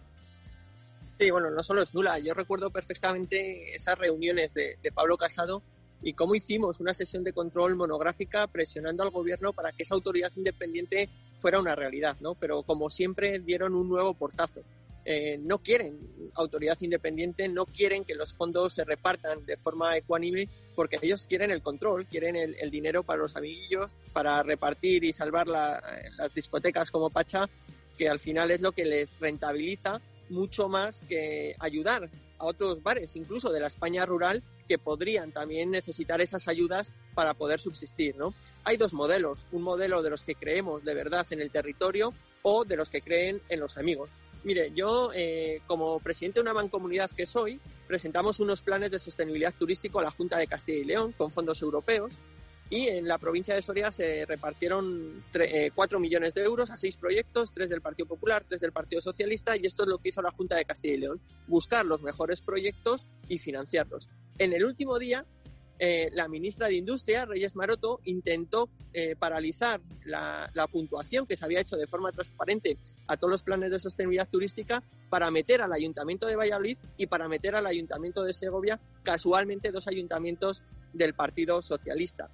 Sí, 1.18 1.30
bueno, 1.30 1.50
no 1.50 1.62
solo 1.64 1.82
es 1.82 1.92
nula. 1.92 2.20
Yo 2.20 2.34
recuerdo 2.34 2.70
perfectamente 2.70 3.74
esas 3.74 3.98
reuniones 3.98 4.54
de, 4.54 4.78
de 4.80 4.92
Pablo 4.92 5.16
Casado 5.16 5.62
y 6.02 6.14
cómo 6.14 6.36
hicimos 6.36 6.78
una 6.78 6.94
sesión 6.94 7.24
de 7.24 7.32
control 7.32 7.74
monográfica 7.74 8.46
presionando 8.46 9.02
al 9.02 9.10
gobierno 9.10 9.52
para 9.52 9.72
que 9.72 9.82
esa 9.82 9.94
autoridad 9.94 10.32
independiente 10.36 11.08
fuera 11.38 11.60
una 11.60 11.74
realidad, 11.74 12.16
¿no? 12.20 12.34
Pero 12.34 12.62
como 12.62 12.90
siempre 12.90 13.40
dieron 13.40 13.74
un 13.74 13.88
nuevo 13.88 14.14
portazo. 14.14 14.62
Eh, 15.04 15.38
no 15.40 15.58
quieren 15.58 15.98
autoridad 16.34 16.78
independiente, 16.80 17.48
no 17.48 17.66
quieren 17.66 18.04
que 18.04 18.14
los 18.14 18.32
fondos 18.34 18.74
se 18.74 18.84
repartan 18.84 19.44
de 19.44 19.56
forma 19.56 19.96
ecuánime 19.96 20.48
porque 20.76 20.98
ellos 21.02 21.26
quieren 21.26 21.50
el 21.50 21.62
control, 21.62 22.06
quieren 22.06 22.36
el, 22.36 22.70
dinero 22.70 23.02
para 23.02 23.22
los 23.22 23.36
amiguillos, 23.36 23.96
para 24.12 24.42
repartir 24.42 25.04
y 25.04 25.12
salvar 25.12 25.46
las 25.46 26.34
discotecas 26.34 26.90
como 26.90 27.10
Pacha, 27.10 27.48
que 27.98 28.08
al 28.08 28.18
final 28.18 28.50
es 28.50 28.60
lo 28.60 28.72
que 28.72 28.84
les 28.84 29.18
rentabiliza 29.20 30.00
mucho 30.30 30.68
más 30.68 31.00
que 31.08 31.54
ayudar 31.58 32.08
a 32.38 32.46
otros 32.46 32.82
bares, 32.82 33.14
incluso 33.16 33.52
de 33.52 33.60
la 33.60 33.66
España 33.66 34.06
rural, 34.06 34.42
que 34.66 34.78
podrían 34.78 35.32
también 35.32 35.70
necesitar 35.70 36.20
esas 36.20 36.48
ayudas 36.48 36.92
para 37.14 37.34
poder 37.34 37.60
subsistir. 37.60 38.16
¿no? 38.16 38.34
Hay 38.64 38.76
dos 38.76 38.94
modelos, 38.94 39.46
un 39.52 39.62
modelo 39.62 40.02
de 40.02 40.10
los 40.10 40.22
que 40.22 40.34
creemos 40.34 40.82
de 40.84 40.94
verdad 40.94 41.26
en 41.30 41.40
el 41.40 41.50
territorio 41.50 42.14
o 42.42 42.64
de 42.64 42.76
los 42.76 42.88
que 42.88 43.02
creen 43.02 43.42
en 43.48 43.60
los 43.60 43.76
amigos. 43.76 44.08
Mire, 44.44 44.72
yo 44.74 45.10
eh, 45.14 45.60
como 45.66 46.00
presidente 46.00 46.40
de 46.40 46.42
una 46.42 46.54
mancomunidad 46.54 47.10
que 47.10 47.26
soy, 47.26 47.60
presentamos 47.86 48.40
unos 48.40 48.62
planes 48.62 48.90
de 48.90 48.98
sostenibilidad 48.98 49.54
turístico 49.54 50.00
a 50.00 50.02
la 50.02 50.10
Junta 50.10 50.36
de 50.36 50.46
Castilla 50.48 50.78
y 50.78 50.84
León 50.84 51.12
con 51.12 51.30
fondos 51.30 51.62
europeos 51.62 52.18
y 52.72 52.88
en 52.88 53.06
la 53.06 53.18
provincia 53.18 53.54
de 53.54 53.60
Soria 53.60 53.92
se 53.92 54.24
repartieron 54.24 55.22
4 55.30 55.98
eh, 55.98 56.00
millones 56.00 56.32
de 56.32 56.42
euros 56.42 56.70
a 56.70 56.78
seis 56.78 56.96
proyectos, 56.96 57.52
tres 57.52 57.68
del 57.68 57.82
Partido 57.82 58.08
Popular, 58.08 58.44
tres 58.48 58.62
del 58.62 58.72
Partido 58.72 59.02
Socialista 59.02 59.58
y 59.58 59.66
esto 59.66 59.82
es 59.82 59.90
lo 59.90 59.98
que 59.98 60.08
hizo 60.08 60.22
la 60.22 60.30
Junta 60.30 60.56
de 60.56 60.64
Castilla 60.64 60.94
y 60.94 60.98
León, 61.00 61.20
buscar 61.46 61.84
los 61.84 62.02
mejores 62.02 62.40
proyectos 62.40 63.06
y 63.28 63.38
financiarlos. 63.38 64.08
En 64.38 64.54
el 64.54 64.64
último 64.64 64.98
día 64.98 65.26
eh, 65.84 66.10
la 66.12 66.28
ministra 66.28 66.68
de 66.68 66.74
Industria, 66.74 67.24
Reyes 67.24 67.56
Maroto, 67.56 67.98
intentó 68.04 68.68
eh, 68.92 69.16
paralizar 69.18 69.80
la, 70.04 70.48
puntuación 70.70 71.26
que 71.26 71.34
se 71.34 71.44
había 71.44 71.58
hecho 71.58 71.76
de 71.76 71.88
forma 71.88 72.12
transparente 72.12 72.78
a 73.08 73.16
todos 73.16 73.32
los 73.32 73.42
planes 73.42 73.72
de 73.72 73.80
sostenibilidad 73.80 74.28
turística 74.28 74.80
para 75.10 75.28
meter 75.32 75.60
al 75.60 75.72
Ayuntamiento 75.72 76.28
de 76.28 76.36
Valladolid 76.36 76.78
y 76.96 77.06
para 77.08 77.26
meter 77.26 77.56
al 77.56 77.66
Ayuntamiento 77.66 78.22
de 78.22 78.32
Segovia, 78.32 78.78
casualmente 79.02 79.72
dos 79.72 79.88
ayuntamientos 79.88 80.62
del 80.92 81.14
Partido 81.14 81.60
Socialista. 81.62 82.30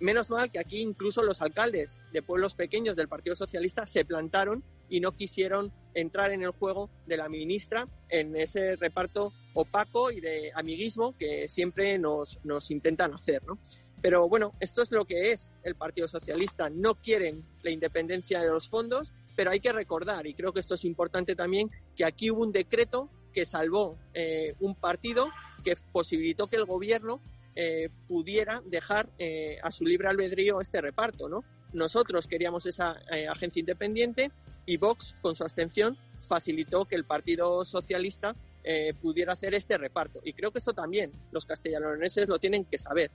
Menos 0.00 0.28
mal 0.30 0.50
que 0.50 0.58
aquí 0.58 0.80
incluso 0.80 1.22
los 1.22 1.40
alcaldes 1.40 2.02
de 2.12 2.22
pueblos 2.22 2.56
pequeños 2.56 2.96
del 2.96 3.06
Partido 3.06 3.36
Socialista 3.36 3.86
se 3.86 4.04
plantaron 4.04 4.64
y 4.88 4.98
no 4.98 5.12
quisieron 5.12 5.72
entrar 5.94 6.32
en 6.32 6.42
el 6.42 6.50
juego 6.50 6.90
de 7.06 7.16
la 7.16 7.28
ministra 7.28 7.86
en 8.08 8.34
ese 8.34 8.74
reparto 8.74 9.32
opaco 9.60 10.12
y 10.12 10.20
de 10.20 10.52
amiguismo 10.54 11.16
que 11.18 11.48
siempre 11.48 11.98
nos, 11.98 12.44
nos 12.44 12.70
intentan 12.70 13.12
hacer, 13.12 13.42
¿no? 13.44 13.58
Pero 14.00 14.28
bueno, 14.28 14.54
esto 14.60 14.82
es 14.82 14.92
lo 14.92 15.04
que 15.04 15.32
es 15.32 15.52
el 15.64 15.74
Partido 15.74 16.06
Socialista. 16.06 16.70
No 16.70 16.94
quieren 16.94 17.44
la 17.62 17.72
independencia 17.72 18.40
de 18.40 18.48
los 18.48 18.68
fondos, 18.68 19.10
pero 19.34 19.50
hay 19.50 19.58
que 19.58 19.72
recordar, 19.72 20.28
y 20.28 20.34
creo 20.34 20.52
que 20.52 20.60
esto 20.60 20.74
es 20.74 20.84
importante 20.84 21.34
también, 21.34 21.70
que 21.96 22.04
aquí 22.04 22.30
hubo 22.30 22.42
un 22.42 22.52
decreto 22.52 23.10
que 23.32 23.44
salvó 23.44 23.98
eh, 24.14 24.54
un 24.60 24.76
partido 24.76 25.28
que 25.64 25.74
posibilitó 25.92 26.46
que 26.46 26.56
el 26.56 26.64
gobierno 26.64 27.20
eh, 27.56 27.90
pudiera 28.06 28.62
dejar 28.64 29.10
eh, 29.18 29.58
a 29.62 29.72
su 29.72 29.84
libre 29.84 30.08
albedrío 30.08 30.60
este 30.60 30.80
reparto, 30.80 31.28
¿no? 31.28 31.42
Nosotros 31.72 32.28
queríamos 32.28 32.64
esa 32.64 32.96
agencia 33.30 33.60
independiente 33.60 34.30
y 34.64 34.78
Vox, 34.78 35.16
con 35.20 35.36
su 35.36 35.42
abstención, 35.42 35.98
facilitó 36.26 36.86
que 36.86 36.94
el 36.94 37.04
Partido 37.04 37.64
Socialista 37.64 38.34
eh, 38.70 38.92
pudiera 39.00 39.32
hacer 39.32 39.54
este 39.54 39.78
reparto. 39.78 40.20
Y 40.22 40.34
creo 40.34 40.50
que 40.50 40.58
esto 40.58 40.74
también 40.74 41.10
los 41.32 41.46
castellanoneses 41.46 42.28
lo 42.28 42.38
tienen 42.38 42.66
que 42.66 42.76
saber. 42.76 43.10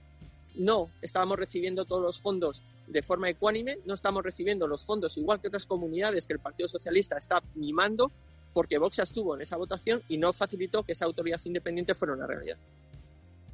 No 0.56 0.90
estábamos 1.00 1.38
recibiendo 1.38 1.84
todos 1.84 2.02
los 2.02 2.20
fondos 2.20 2.64
de 2.88 3.02
forma 3.02 3.30
ecuánime, 3.30 3.78
no 3.84 3.94
estamos 3.94 4.24
recibiendo 4.24 4.66
los 4.66 4.84
fondos 4.84 5.16
igual 5.16 5.40
que 5.40 5.46
otras 5.46 5.66
comunidades 5.66 6.26
que 6.26 6.32
el 6.32 6.40
Partido 6.40 6.68
Socialista 6.68 7.16
está 7.16 7.40
mimando, 7.54 8.10
porque 8.52 8.78
Vox 8.78 8.98
estuvo 8.98 9.36
en 9.36 9.42
esa 9.42 9.56
votación 9.56 10.02
y 10.08 10.18
no 10.18 10.32
facilitó 10.32 10.82
que 10.82 10.90
esa 10.90 11.04
autoridad 11.04 11.40
independiente 11.44 11.94
fuera 11.94 12.14
una 12.14 12.26
realidad. 12.26 12.58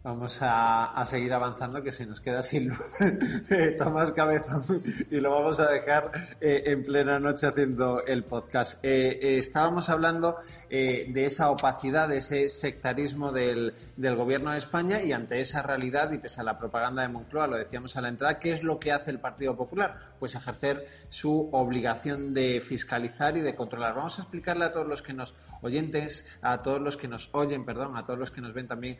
Vamos 0.02 0.38
a, 0.40 1.04
seguir 1.04 1.30
avanzando, 1.35 1.83
que 1.83 1.92
se 1.92 2.07
nos 2.07 2.23
queda 2.23 2.42
sin 2.42 2.69
luz 2.69 2.78
Tomás 3.78 4.12
Cabezón 4.12 4.83
y 5.11 5.21
lo 5.21 5.30
vamos 5.30 5.61
a 5.61 5.71
dejar 5.71 6.11
eh, 6.40 6.62
en 6.64 6.83
plena 6.83 7.21
noche 7.21 7.47
haciendo 7.47 8.02
el 8.07 8.25
podcast. 8.25 8.83
Eh, 8.83 9.19
eh, 9.21 9.37
estábamos 9.37 9.90
hablando 9.90 10.38
de 10.71 11.25
esa 11.26 11.50
opacidad, 11.50 12.09
de 12.09 12.19
ese 12.19 12.49
sectarismo 12.49 13.30
del, 13.30 13.75
del, 13.97 14.16
gobierno 14.16 14.52
de 14.52 14.59
España 14.59 15.02
y 15.02 15.12
ante 15.12 15.40
esa 15.40 15.62
realidad 15.62 16.11
y 16.12 16.19
pese 16.19 16.40
a 16.40 16.45
la 16.45 16.59
propaganda 16.59 17.02
de 17.02 17.09
Moncloa, 17.09 17.49
lo 17.49 17.59
decíamos 17.59 17.95
a 17.97 18.00
la 18.00 18.09
entrada, 18.09 18.38
¿qué 18.38 18.52
es 18.52 18.62
lo 18.62 18.78
que 18.78 18.92
hace 18.92 19.11
el 19.11 19.19
Partido 19.19 19.54
Popular? 19.54 20.14
Pues 20.19 20.35
ejercer 20.35 20.87
su 21.11 21.50
obligación 21.52 22.33
de 22.33 22.62
fiscalizar 22.62 23.37
y 23.37 23.42
de 23.42 23.54
controlar. 23.54 23.95
Vamos 23.95 24.19
a 24.19 24.23
explicarle 24.23 24.64
a 24.64 24.73
todos 24.73 24.87
los 24.87 25.02
que 25.02 25.12
nos 25.12 25.35
oyentes, 25.61 26.25
a 26.40 26.62
todos 26.62 26.80
los 26.80 26.97
que 26.97 27.09
nos 27.09 27.28
oyen, 27.33 27.66
perdón, 27.66 27.97
a 27.97 28.04
todos 28.04 28.19
los 28.19 28.30
que 28.30 28.40
nos 28.40 28.54
ven 28.54 28.69
también 28.69 28.97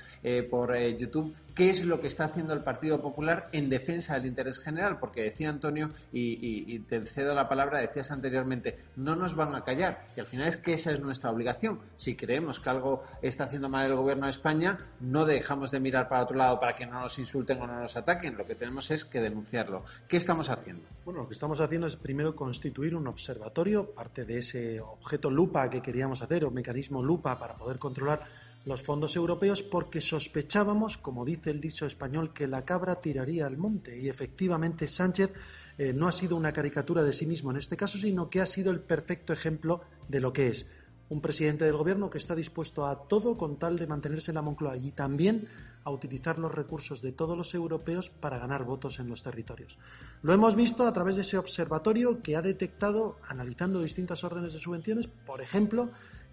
por 0.51 0.77
YouTube 0.97 1.35
qué 1.55 1.69
es 1.69 1.85
lo 1.85 2.01
que 2.01 2.07
está 2.07 2.25
haciendo 2.25 2.55
el 2.55 2.63
Partido 2.63 3.03
Popular 3.03 3.51
en 3.53 3.69
defensa 3.69 4.15
del 4.15 4.25
interés 4.25 4.59
general, 4.59 4.99
porque 4.99 5.23
decía 5.23 5.51
Antonio, 5.51 5.91
y, 6.11 6.79
te 6.81 7.05
cedo 7.05 7.35
la 7.35 7.51
palabra, 7.51 7.81
decías 7.81 8.11
anteriormente, 8.11 8.79
no 8.97 9.15
nos 9.15 9.35
van 9.35 9.55
a 9.55 9.63
callar, 9.63 10.07
y 10.17 10.21
al 10.21 10.27
final 10.27 10.49
es 10.49 10.57
que 10.57 10.73
esa 10.73 10.91
es 10.91 11.01
nuestra 11.01 11.31
obligación. 11.31 11.81
Si 11.97 12.17
creemos 12.17 12.61
que 12.61 12.71
algo 12.71 13.03
está 13.21 13.45
haciendo 13.45 13.69
mal 13.69 13.85
el 13.85 13.95
gobierno 13.95 14.25
de 14.25 14.31
España, 14.31 14.79
no 15.01 15.27
dejamos 15.27 15.71
de 15.71 15.81
mirar 15.81 16.09
para 16.09 16.23
otro 16.23 16.39
lado 16.39 16.59
para 16.59 16.75
que 16.75 16.87
no 16.87 17.01
nos 17.01 17.19
insulten 17.19 17.61
o 17.61 17.67
no 17.67 17.79
nos 17.79 17.95
ataquen, 17.95 18.39
lo 18.39 18.47
que 18.47 18.55
tenemos 18.55 18.91
es 18.91 19.05
que 19.05 19.21
denunciarlo. 19.21 19.85
¿Qué 20.09 20.17
estamos 20.17 20.49
haciendo? 20.49 20.85
Bueno, 21.05 21.21
lo 21.21 21.29
que 21.29 21.35
estamos 21.35 21.61
haciendo 21.61 21.87
es 21.87 21.97
primero 21.97 22.35
constituir 22.35 22.95
un 22.95 23.07
observatorio, 23.07 23.91
parte 23.91 24.25
de 24.25 24.39
ese 24.39 24.81
objeto 24.81 25.31
lupa 25.31 25.69
que 25.69 25.83
queríamos 25.83 26.23
hacer, 26.23 26.45
o 26.45 26.51
mecanismo 26.51 27.03
lupa 27.03 27.39
para 27.39 27.55
poder 27.55 27.79
controlar 27.79 28.40
los 28.65 28.83
fondos 28.83 29.17
europeos 29.17 29.63
porque 29.63 30.01
sospechábamos, 30.01 30.99
como 30.99 31.25
dice 31.25 31.51
el 31.51 31.61
dicho 31.61 31.87
español, 31.87 32.33
que 32.33 32.47
la 32.47 32.65
cabra 32.65 33.01
tiraría 33.01 33.47
al 33.47 33.57
monte. 33.57 33.99
Y 33.99 34.09
efectivamente 34.09 34.87
Sánchez 34.87 35.33
eh, 35.79 35.93
no 35.93 36.09
ha 36.09 36.13
sido 36.13 36.37
una 36.37 36.53
caricatura 36.53 37.03
de 37.03 37.13
sí 37.13 37.27
mismo 37.27 37.51
en 37.51 37.57
este 37.57 37.77
caso, 37.77 37.99
sino 37.99 38.29
que 38.29 38.41
ha 38.41 38.47
sido 38.47 38.71
el 38.71 38.81
perfecto 38.81 39.33
ejemplo 39.33 39.81
de 40.09 40.21
lo 40.21 40.33
que 40.33 40.49
es 40.49 40.67
un 41.11 41.21
presidente 41.21 41.65
del 41.65 41.77
gobierno 41.77 42.09
que 42.09 42.19
está 42.19 42.37
dispuesto 42.37 42.87
a 42.87 43.09
todo 43.09 43.37
con 43.37 43.59
tal 43.59 43.77
de 43.77 43.87
mantenerse 43.89 44.31
en 44.31 44.37
la 44.37 44.43
Moncloa 44.43 44.77
y 44.77 44.93
también 44.93 45.49
a 45.83 45.91
utilizar 45.91 46.39
los 46.39 46.55
recursos 46.55 47.03
de 47.03 47.11
todos 47.11 47.37
los 47.37 47.53
europeos 47.53 48.11
para 48.11 48.39
ganar 48.39 48.65
votos 48.65 49.01
en 49.01 49.09
los 49.09 49.23
territorios. 49.23 49.77
Lo 50.23 50.33
hemos 50.33 50.55
visto 50.55 50.87
a 50.87 50.93
través 50.93 51.17
de 51.17 51.23
ese 51.23 51.37
observatorio 51.37 52.23
que 52.23 52.37
ha 52.37 52.43
detectado, 52.43 53.19
analizando 53.27 53.83
distintas 53.83 54.23
órdenes 54.23 54.53
de 54.53 54.61
subvenciones, 54.61 55.09
por 55.09 55.41
ejemplo, 55.41 55.91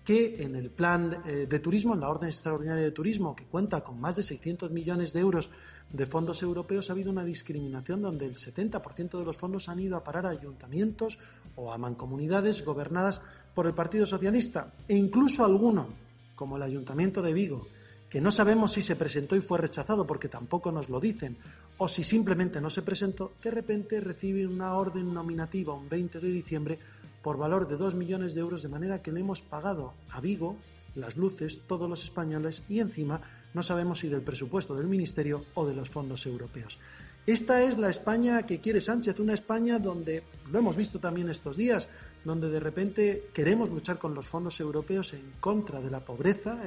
que 0.07 0.41
en 0.41 0.55
el 0.55 0.69
plan 0.69 1.21
eh, 1.25 1.47
de 1.49 1.59
turismo, 1.59 1.93
en 1.93 1.99
la 1.99 2.07
orden 2.07 2.29
extraordinaria 2.29 2.81
de 2.81 2.91
turismo, 2.91 3.35
que 3.35 3.43
cuenta 3.43 3.81
con 3.81 3.99
más 3.99 4.15
de 4.15 4.23
600 4.23 4.71
millones 4.71 5.11
de 5.11 5.19
euros 5.19 5.49
de 5.91 6.05
fondos 6.05 6.41
europeos, 6.41 6.89
ha 6.89 6.93
habido 6.93 7.11
una 7.11 7.25
discriminación 7.25 8.01
donde 8.01 8.25
el 8.25 8.35
70% 8.35 9.19
de 9.19 9.25
los 9.25 9.35
fondos 9.35 9.67
han 9.67 9.81
ido 9.81 9.97
a 9.97 10.05
parar 10.05 10.25
a 10.25 10.29
ayuntamientos 10.29 11.19
o 11.57 11.73
a 11.73 11.77
mancomunidades 11.77 12.63
gobernadas 12.63 13.19
por 13.53 13.67
el 13.67 13.73
Partido 13.73 14.05
Socialista. 14.05 14.71
E 14.87 14.95
incluso 14.95 15.43
alguno, 15.43 15.89
como 16.35 16.55
el 16.55 16.63
Ayuntamiento 16.63 17.21
de 17.21 17.33
Vigo, 17.33 17.67
que 18.09 18.21
no 18.21 18.31
sabemos 18.31 18.71
si 18.71 18.81
se 18.81 18.95
presentó 18.95 19.35
y 19.35 19.41
fue 19.41 19.57
rechazado 19.57 20.07
porque 20.07 20.29
tampoco 20.29 20.71
nos 20.71 20.87
lo 20.87 21.01
dicen, 21.01 21.35
o 21.79 21.89
si 21.89 22.05
simplemente 22.05 22.61
no 22.61 22.69
se 22.69 22.81
presentó, 22.81 23.33
de 23.43 23.51
repente 23.51 23.99
recibe 23.99 24.47
una 24.47 24.73
orden 24.73 25.13
nominativa 25.13 25.73
un 25.73 25.89
20 25.89 26.21
de 26.21 26.31
diciembre 26.31 26.79
por 27.21 27.37
valor 27.37 27.67
de 27.67 27.77
2 27.77 27.95
millones 27.95 28.33
de 28.33 28.41
euros, 28.41 28.61
de 28.61 28.69
manera 28.69 29.01
que 29.01 29.11
le 29.11 29.19
hemos 29.19 29.41
pagado 29.41 29.93
a 30.09 30.21
Vigo 30.21 30.57
las 30.95 31.15
luces, 31.15 31.61
todos 31.67 31.89
los 31.89 32.03
españoles, 32.03 32.63
y 32.67 32.79
encima 32.79 33.21
no 33.53 33.63
sabemos 33.63 33.99
si 33.99 34.09
del 34.09 34.21
presupuesto 34.21 34.75
del 34.75 34.87
Ministerio 34.87 35.45
o 35.53 35.65
de 35.65 35.75
los 35.75 35.89
fondos 35.89 36.25
europeos. 36.25 36.79
Esta 37.27 37.61
es 37.61 37.77
la 37.77 37.89
España 37.89 38.45
que 38.45 38.59
quiere 38.59 38.79
Sánchez, 38.79 39.19
una 39.19 39.33
España 39.33 39.79
donde, 39.79 40.23
lo 40.49 40.59
hemos 40.59 40.77
visto 40.77 40.99
también 40.99 41.29
estos 41.29 41.57
días, 41.57 41.89
donde 42.23 42.49
de 42.49 42.59
repente 42.59 43.29
queremos 43.33 43.69
luchar 43.69 43.99
con 43.99 44.13
los 44.13 44.25
fondos 44.25 44.59
europeos 44.59 45.13
en 45.13 45.33
contra 45.39 45.81
de 45.81 45.91
la 45.91 46.05
pobreza, 46.05 46.57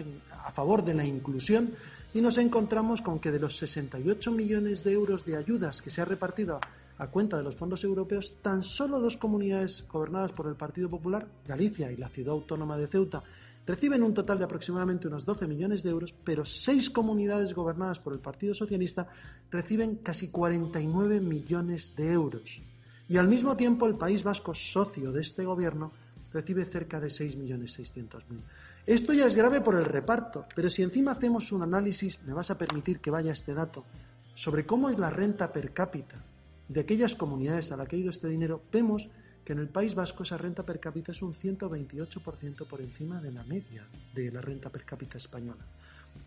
a 0.45 0.53
favor 0.53 0.85
de 0.85 0.95
la 0.95 1.05
inclusión, 1.05 1.75
y 2.13 2.21
nos 2.21 2.39
encontramos 2.39 3.03
con 3.03 3.21
que 3.21 3.31
de 3.31 3.41
los 3.41 3.57
68 3.57 4.33
millones 4.33 4.85
de 4.85 4.93
euros 4.93 5.25
de 5.25 5.37
ayudas 5.37 5.81
que 5.81 5.91
se 5.91 6.03
ha 6.03 6.05
repartido 6.05 6.61
a 7.01 7.07
cuenta 7.07 7.39
de 7.39 7.43
los 7.43 7.57
fondos 7.57 7.83
europeos, 7.83 8.35
tan 8.43 8.63
solo 8.63 9.01
dos 9.01 9.17
comunidades 9.17 9.87
gobernadas 9.91 10.33
por 10.33 10.47
el 10.47 10.55
Partido 10.55 10.91
Popular, 10.91 11.27
Galicia 11.49 11.91
y 11.91 11.97
la 11.97 12.11
ciudad 12.11 12.35
autónoma 12.35 12.77
de 12.77 12.89
Ceuta, 12.89 13.23
reciben 13.67 14.03
un 14.03 14.13
total 14.13 14.37
de 14.37 14.45
aproximadamente 14.45 15.09
unos 15.09 15.25
12 15.25 15.47
millones 15.47 15.83
de 15.83 15.89
euros, 15.89 16.13
pero 16.13 16.45
seis 16.45 16.91
comunidades 16.91 17.55
gobernadas 17.55 17.99
por 17.99 18.13
el 18.13 18.19
Partido 18.19 18.53
Socialista 18.53 19.09
reciben 19.51 19.97
casi 19.97 20.29
49 20.29 21.21
millones 21.21 21.97
de 21.97 22.13
euros. 22.13 22.61
Y 23.09 23.17
al 23.17 23.29
mismo 23.29 23.57
tiempo 23.57 23.87
el 23.87 23.97
País 23.97 24.23
Vasco, 24.23 24.55
socio 24.55 25.11
de 25.11 25.23
este 25.23 25.47
gobierno, 25.47 25.93
recibe 26.35 26.67
cerca 26.67 27.01
de 27.01 27.09
6.600.000. 27.09 28.21
Esto 28.85 29.15
ya 29.15 29.25
es 29.25 29.35
grave 29.35 29.63
por 29.63 29.75
el 29.77 29.87
reparto, 29.87 30.45
pero 30.55 30.69
si 30.69 30.83
encima 30.83 31.13
hacemos 31.13 31.51
un 31.51 31.63
análisis, 31.63 32.21
me 32.27 32.35
vas 32.35 32.51
a 32.51 32.59
permitir 32.59 33.01
que 33.01 33.11
vaya 33.11 33.33
este 33.33 33.55
dato, 33.55 33.87
sobre 34.35 34.67
cómo 34.67 34.91
es 34.91 34.99
la 34.99 35.09
renta 35.09 35.51
per 35.51 35.73
cápita 35.73 36.25
de 36.71 36.81
aquellas 36.81 37.17
comunidades 37.17 37.73
a 37.73 37.77
las 37.77 37.89
que 37.89 37.97
ha 37.97 37.99
ido 37.99 38.11
este 38.11 38.29
dinero, 38.29 38.63
vemos 38.71 39.11
que 39.45 39.55
en 39.55 39.59
el 39.59 39.69
País 39.69 39.97
Vasco 39.97 40.23
esa 40.23 40.39
renta 40.39 40.63
per 40.63 40.79
cápita 40.79 41.11
es 41.11 41.21
un 41.21 41.35
128% 41.35 42.65
por 42.65 42.81
encima 42.81 43.21
de 43.21 43.33
la 43.33 43.43
media 43.43 43.89
de 44.15 44.31
la 44.31 44.41
renta 44.41 44.71
per 44.71 44.85
cápita 44.85 45.19
española. 45.19 45.67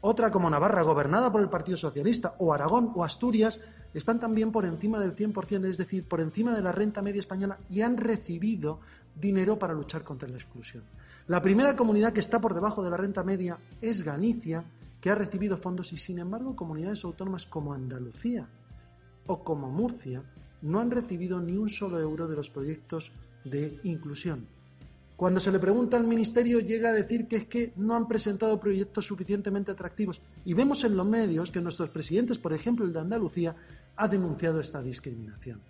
Otra 0.01 0.31
como 0.31 0.49
Navarra, 0.49 0.81
gobernada 0.81 1.31
por 1.31 1.39
el 1.39 1.47
Partido 1.47 1.77
Socialista, 1.77 2.35
o 2.39 2.53
Aragón 2.53 2.91
o 2.93 3.05
Asturias, 3.05 3.61
están 3.93 4.19
también 4.19 4.51
por 4.51 4.65
encima 4.65 4.99
del 4.99 5.15
100%, 5.15 5.63
es 5.63 5.77
decir, 5.77 6.05
por 6.09 6.19
encima 6.19 6.53
de 6.53 6.61
la 6.61 6.73
renta 6.73 7.01
media 7.01 7.21
española 7.21 7.57
y 7.69 7.79
han 7.79 7.95
recibido 7.95 8.81
dinero 9.15 9.57
para 9.57 9.73
luchar 9.73 10.03
contra 10.03 10.27
la 10.27 10.35
exclusión. 10.35 10.83
La 11.27 11.41
primera 11.41 11.77
comunidad 11.77 12.11
que 12.11 12.19
está 12.19 12.41
por 12.41 12.53
debajo 12.53 12.83
de 12.83 12.89
la 12.89 12.97
renta 12.97 13.23
media 13.23 13.57
es 13.79 14.03
Galicia, 14.03 14.65
que 14.99 15.09
ha 15.09 15.15
recibido 15.15 15.55
fondos 15.55 15.93
y, 15.93 15.97
sin 15.97 16.19
embargo, 16.19 16.53
comunidades 16.53 17.05
autónomas 17.05 17.45
como 17.47 17.73
Andalucía, 17.73 18.49
o 19.27 19.43
como 19.43 19.69
Murcia 19.69 20.23
no 20.61 20.79
han 20.79 20.91
recibido 20.91 21.39
ni 21.39 21.57
un 21.57 21.69
solo 21.69 21.99
euro 21.99 22.27
de 22.27 22.35
los 22.35 22.49
proyectos 22.49 23.11
de 23.43 23.79
inclusión. 23.83 24.47
Cuando 25.15 25.39
se 25.39 25.51
le 25.51 25.59
pregunta 25.59 25.95
al 25.95 26.07
Ministerio 26.07 26.59
llega 26.59 26.89
a 26.89 26.93
decir 26.93 27.27
que 27.27 27.35
es 27.37 27.45
que 27.45 27.73
no 27.77 27.95
han 27.95 28.07
presentado 28.07 28.59
proyectos 28.59 29.05
suficientemente 29.05 29.71
atractivos. 29.71 30.21
Y 30.43 30.53
vemos 30.53 30.83
en 30.83 30.97
los 30.97 31.05
medios 31.05 31.51
que 31.51 31.61
nuestros 31.61 31.89
presidentes, 31.89 32.39
por 32.39 32.53
ejemplo 32.53 32.85
el 32.85 32.93
de 32.93 32.99
Andalucía, 32.99 33.55
ha 33.95 34.07
denunciado 34.07 34.59
esta 34.59 34.81
discriminación. 34.81 35.61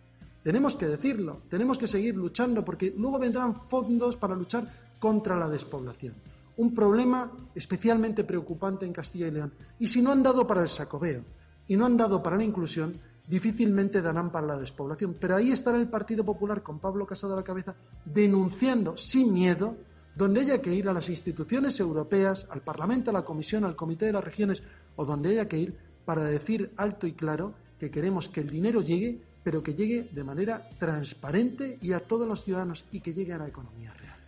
Tenemos 0.43 0.75
que 0.75 0.87
decirlo, 0.87 1.41
tenemos 1.49 1.77
que 1.77 1.87
seguir 1.87 2.15
luchando 2.15 2.63
porque 2.63 2.93
luego 2.97 3.19
vendrán 3.19 3.67
fondos 3.69 4.15
para 4.17 4.35
luchar 4.35 4.67
contra 4.99 5.37
la 5.37 5.49
despoblación. 5.49 6.13
Un 6.57 6.73
problema 6.73 7.31
especialmente 7.55 8.23
preocupante 8.23 8.85
en 8.85 8.93
Castilla 8.93 9.27
y 9.27 9.31
León. 9.31 9.53
Y 9.79 9.87
si 9.87 10.01
no 10.01 10.11
han 10.11 10.23
dado 10.23 10.45
para 10.45 10.61
el 10.61 10.67
sacobeo, 10.67 11.23
y 11.67 11.75
no 11.75 11.85
han 11.85 11.97
dado 11.97 12.21
para 12.21 12.37
la 12.37 12.43
inclusión, 12.43 12.99
difícilmente 13.27 14.01
darán 14.01 14.31
para 14.31 14.47
la 14.47 14.59
despoblación. 14.59 15.15
Pero 15.19 15.35
ahí 15.35 15.51
estará 15.51 15.77
el 15.77 15.89
Partido 15.89 16.23
Popular 16.23 16.61
con 16.61 16.79
Pablo 16.79 17.05
Casado 17.05 17.33
a 17.33 17.37
la 17.37 17.43
cabeza 17.43 17.75
denunciando 18.05 18.97
sin 18.97 19.33
miedo 19.33 19.75
donde 20.15 20.41
haya 20.41 20.61
que 20.61 20.73
ir 20.73 20.87
a 20.87 20.93
las 20.93 21.09
instituciones 21.09 21.79
europeas, 21.79 22.47
al 22.51 22.61
Parlamento, 22.61 23.09
a 23.09 23.13
la 23.13 23.25
Comisión, 23.25 23.65
al 23.65 23.75
Comité 23.75 24.05
de 24.05 24.13
las 24.13 24.23
Regiones 24.23 24.61
o 24.95 25.05
donde 25.05 25.29
haya 25.29 25.47
que 25.47 25.57
ir 25.57 25.77
para 26.05 26.23
decir 26.23 26.71
alto 26.77 27.07
y 27.07 27.13
claro 27.13 27.53
que 27.79 27.89
queremos 27.89 28.29
que 28.29 28.41
el 28.41 28.49
dinero 28.49 28.81
llegue, 28.81 29.19
pero 29.43 29.63
que 29.63 29.73
llegue 29.73 30.09
de 30.11 30.23
manera 30.23 30.69
transparente 30.77 31.77
y 31.81 31.93
a 31.93 31.99
todos 31.99 32.27
los 32.27 32.43
ciudadanos 32.43 32.85
y 32.91 32.99
que 32.99 33.13
llegue 33.13 33.33
a 33.33 33.37
la 33.37 33.47
economía 33.47 33.93
real. 33.93 34.22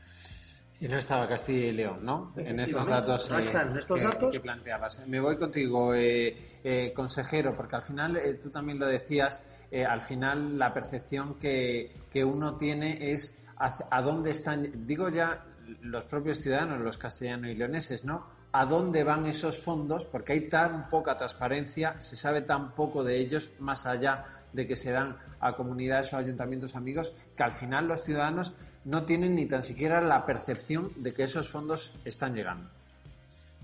Y 0.85 0.87
no 0.87 0.97
estaba 0.99 1.27
Castilla 1.27 1.65
y 1.65 1.71
León, 1.71 2.05
¿no? 2.05 2.31
En 2.35 2.59
estos 2.59 2.85
datos, 2.85 3.27
no 3.31 3.39
están, 3.39 3.71
en 3.71 3.77
estos 3.77 3.99
datos. 3.99 4.31
que 4.31 4.39
planteabas. 4.39 5.01
Me 5.07 5.19
voy 5.19 5.35
contigo, 5.35 5.95
eh, 5.95 6.59
eh, 6.63 6.93
consejero, 6.93 7.55
porque 7.55 7.77
al 7.77 7.81
final, 7.81 8.17
eh, 8.17 8.35
tú 8.35 8.51
también 8.51 8.77
lo 8.77 8.85
decías, 8.85 9.43
al 9.89 10.01
final 10.01 10.59
la 10.59 10.75
percepción 10.75 11.39
que, 11.39 11.91
que 12.11 12.23
uno 12.23 12.55
tiene 12.57 13.13
es 13.13 13.35
a, 13.57 14.01
dónde 14.03 14.29
están, 14.29 14.85
digo 14.85 15.09
ya 15.09 15.43
los 15.81 16.03
propios 16.03 16.39
ciudadanos, 16.39 16.79
los 16.81 16.99
castellanos 16.99 17.49
y 17.49 17.55
leoneses, 17.55 18.05
¿no? 18.05 18.27
¿A 18.51 18.67
dónde 18.67 19.03
van 19.03 19.25
esos 19.25 19.59
fondos? 19.59 20.05
Porque 20.05 20.33
hay 20.33 20.49
tan 20.49 20.91
poca 20.91 21.17
transparencia, 21.17 21.99
se 21.99 22.15
sabe 22.15 22.41
tan 22.41 22.75
poco 22.75 23.03
de 23.03 23.17
ellos, 23.17 23.49
más 23.57 23.87
allá 23.87 24.23
de 24.53 24.67
que 24.67 24.75
se 24.75 24.91
dan 24.91 25.17
a 25.39 25.55
comunidades 25.55 26.13
o 26.13 26.17
ayuntamientos 26.17 26.75
amigos, 26.75 27.11
que 27.35 27.43
al 27.43 27.53
final 27.53 27.87
los 27.87 28.03
ciudadanos 28.03 28.53
no 28.85 29.03
tienen 29.03 29.35
ni 29.35 29.45
tan 29.47 29.63
siquiera 29.63 29.99
la 29.99 30.25
percepción 30.25 30.91
de 30.95 31.13
que 31.13 31.23
esos 31.23 31.49
fondos 31.49 31.93
están 32.05 32.35
llegando. 32.35 32.69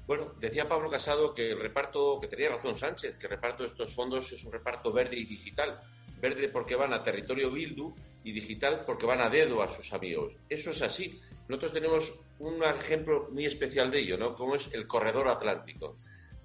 Bueno, 0.08 0.34
decía 0.40 0.68
Pablo 0.68 0.90
Casado 0.90 1.34
que 1.34 1.52
el 1.52 1.60
reparto, 1.60 2.20
que 2.20 2.28
tenía 2.28 2.50
razón 2.50 2.76
Sánchez, 2.76 3.18
que 3.18 3.28
el 3.28 3.32
reparto 3.32 3.64
de 3.64 3.70
estos 3.70 3.94
fondos 3.94 4.32
es 4.32 4.44
un 4.44 4.52
reparto 4.52 4.92
verde 4.92 5.16
y 5.18 5.26
digital. 5.26 5.80
Verde 6.20 6.50
porque 6.50 6.76
van 6.76 6.94
a 6.94 7.02
territorio 7.02 7.52
Bildu 7.52 7.94
y 8.24 8.32
digital 8.32 8.84
porque 8.86 9.06
van 9.06 9.22
a 9.22 9.30
dedo 9.30 9.62
a 9.62 9.70
sus 9.70 9.94
amigos. 9.94 10.38
Eso 10.50 10.72
es 10.72 10.82
así. 10.82 11.20
Nosotros 11.48 11.74
tenemos 11.74 12.14
un 12.40 12.64
ejemplo 12.64 13.30
muy 13.32 13.46
especial 13.46 13.90
de 13.90 14.00
ello, 14.00 14.18
¿no? 14.18 14.36
Como 14.36 14.56
es 14.56 14.70
el 14.74 14.88
corredor 14.88 15.28
atlántico. 15.28 15.98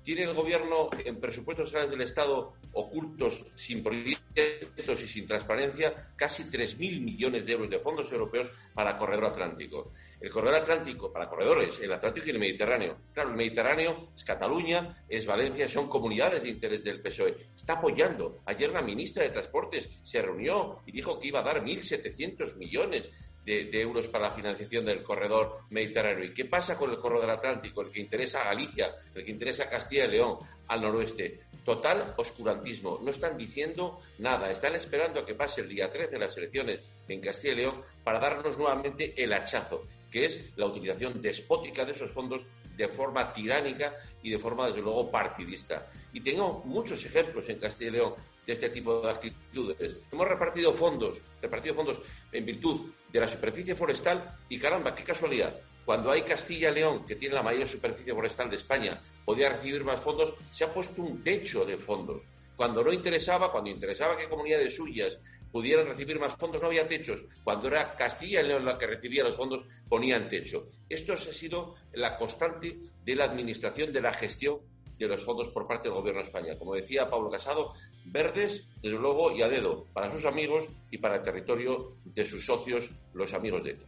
¿Tiene 0.07 0.23
el 0.23 0.35
gobierno 0.35 0.89
en 1.05 1.19
presupuestos 1.19 1.71
generales 1.71 1.91
del 1.91 2.03
Estado 2.03 2.53
ocultos, 2.75 3.45
sin 3.57 3.83
proyectos 3.83 5.03
y 5.03 5.07
sin 5.09 5.27
transparencia, 5.27 6.13
casi 6.15 6.45
3.000 6.45 7.01
millones 7.01 7.45
de 7.45 7.51
euros 7.51 7.69
de 7.69 7.81
fondos 7.81 8.13
europeos 8.13 8.49
para 8.73 8.93
el 8.93 8.99
corredor 8.99 9.25
atlántico? 9.25 9.91
El 10.21 10.31
corredor 10.31 10.61
atlántico, 10.61 11.13
para 11.13 11.29
corredores, 11.29 11.81
el 11.81 11.93
Atlántico 11.93 12.29
y 12.29 12.31
el 12.31 12.39
Mediterráneo. 12.39 12.99
Claro, 13.13 13.31
el 13.31 13.37
Mediterráneo 13.37 14.11
es 14.15 14.23
Cataluña, 14.23 15.05
es 15.09 15.27
Valencia, 15.27 15.67
son 15.67 15.89
comunidades 15.89 16.45
de 16.45 16.51
interés 16.51 16.85
del 16.85 17.03
PSOE. 17.03 17.49
Está 17.57 17.73
apoyando. 17.73 18.43
Ayer 18.47 18.71
la 18.71 18.83
ministra 18.83 19.25
de 19.25 19.31
Transportes 19.31 19.91
se 20.05 20.23
reunió 20.23 20.83
y 20.87 20.93
dijo 20.93 21.19
que 21.19 21.27
iba 21.27 21.41
a 21.41 21.43
dar 21.43 21.65
1.700 21.65 22.55
millones 22.55 23.11
de, 23.47 23.81
euros 23.81 24.09
para 24.09 24.29
la 24.29 24.35
financiación 24.35 24.85
del 24.85 25.03
corredor 25.03 25.61
mediterráneo. 25.71 26.25
¿Y 26.25 26.35
qué 26.35 26.45
pasa 26.45 26.77
con 26.77 26.91
el 26.91 26.99
corredor 26.99 27.31
atlántico, 27.31 27.81
el 27.81 27.91
que 27.91 28.01
interesa 28.01 28.43
a 28.43 28.47
Galicia, 28.47 28.95
el 29.15 29.25
que 29.25 29.31
interesa 29.31 29.65
a 29.65 29.69
Castilla 29.69 30.07
y 30.07 30.11
León, 30.11 30.39
al 30.67 30.81
noroeste? 30.81 31.41
Total 31.65 32.15
oscurantismo. 32.17 32.99
No 33.03 33.11
están 33.11 33.39
diciendo 33.39 34.01
nada. 34.19 34.51
Están 34.51 34.75
esperando 34.75 35.21
a 35.21 35.27
que 35.27 35.35
pase 35.35 35.61
el 35.61 35.69
día 35.69 35.91
13 35.91 36.13
de 36.13 36.19
las 36.19 36.37
elecciones 36.37 36.81
en 37.09 37.21
Castilla 37.21 37.55
y 37.55 37.57
León 37.57 37.83
para 38.03 38.19
darnos 38.19 38.59
nuevamente 38.59 39.15
el 39.17 39.33
hachazo, 39.33 39.87
que 40.11 40.25
es 40.25 40.57
la 40.57 40.67
utilización 40.67 41.23
despótica 41.23 41.85
de 41.85 41.93
esos 41.93 42.11
fondos 42.11 42.45
de 42.77 42.89
forma 42.89 43.33
tiránica 43.33 43.95
y 44.23 44.31
de 44.31 44.39
forma, 44.39 44.67
desde 44.67 44.83
luego, 44.83 45.11
partidista. 45.11 45.87
Y 46.13 46.21
tengo 46.21 46.63
muchos 46.65 47.05
ejemplos 47.05 47.49
en 47.49 47.59
Castilla 47.59 47.91
y 47.91 47.95
León 47.95 48.15
de 48.47 48.53
este 48.53 48.71
tipo 48.71 49.01
de 49.01 49.11
actitudes. 49.11 49.97
Hemos 50.11 50.29
repartido 50.29 50.73
fondos, 50.73 51.21
repartido 51.43 51.75
fondos 51.75 52.01
en 52.33 52.47
virtud 52.47 52.93
de 53.13 53.21
la 53.21 53.27
superficie 53.27 53.75
forestal 53.75 54.37
y 54.49 54.59
caramba, 54.59 54.95
qué 54.95 55.03
casualidad. 55.03 55.59
Cuando 55.85 56.11
hay 56.11 56.23
Castilla 56.23 56.71
y 56.71 56.75
León, 56.75 57.05
que 57.07 57.17
tiene 57.17 57.35
la 57.35 57.43
mayor 57.43 57.67
superficie 57.67 58.15
forestal 58.15 58.51
de 58.51 58.57
España, 58.57 59.01
podía 59.25 59.51
recibir 59.51 59.85
más 59.85 60.01
fondos, 60.01 60.35
se 60.51 60.65
ha 60.65 60.73
puesto 60.73 61.03
un 61.03 61.23
techo 61.23 61.65
de 61.65 61.77
fondos. 61.77 62.23
Cuando 62.57 62.83
no 62.83 62.93
interesaba, 62.93 63.53
cuando 63.53 63.71
interesaba 63.71 64.17
que 64.17 64.29
comunidades 64.29 64.75
suyas 64.75 65.19
pudieran 65.53 65.87
recibir 65.87 66.19
más 66.19 66.35
fondos, 66.35 66.61
no 66.61 66.69
había 66.69 66.89
techos. 66.89 67.25
Cuando 67.45 67.69
era 67.69 67.95
Castilla 67.95 68.41
y 68.41 68.49
León 68.49 68.65
la 68.65 68.79
que 68.79 68.87
recibía 68.87 69.25
los 69.25 69.37
fondos, 69.37 69.65
ponían 69.89 70.29
techo. 70.29 70.67
Esto 70.89 71.13
ha 71.13 71.17
sido 71.17 71.75
la 71.93 72.17
constante 72.17 72.79
de 73.05 73.15
la 73.15 73.25
administración, 73.25 73.93
de 73.93 74.01
la 74.01 74.13
gestión 74.13 74.61
de 74.99 75.09
los 75.09 75.25
fondos 75.25 75.49
por 75.51 75.67
parte 75.67 75.89
del 75.89 75.99
Gobierno 75.99 76.21
de 76.21 76.27
España. 76.27 76.59
Como 76.59 76.75
decía 76.75 77.09
Pablo 77.09 77.31
Casado, 77.31 77.73
verdes, 78.05 78.69
desde 78.83 78.99
luego, 78.99 79.33
y 79.33 79.43
a 79.43 79.49
dedo, 79.49 79.85
para 79.93 80.11
sus 80.11 80.25
amigos 80.25 80.69
y 80.91 80.99
para 80.99 81.17
el 81.17 81.23
territorio 81.23 81.97
de 82.05 82.25
sus 82.25 82.45
socios, 82.45 82.91
los 83.13 83.35
amigos 83.35 83.65
de 83.65 83.71
él. 83.71 83.83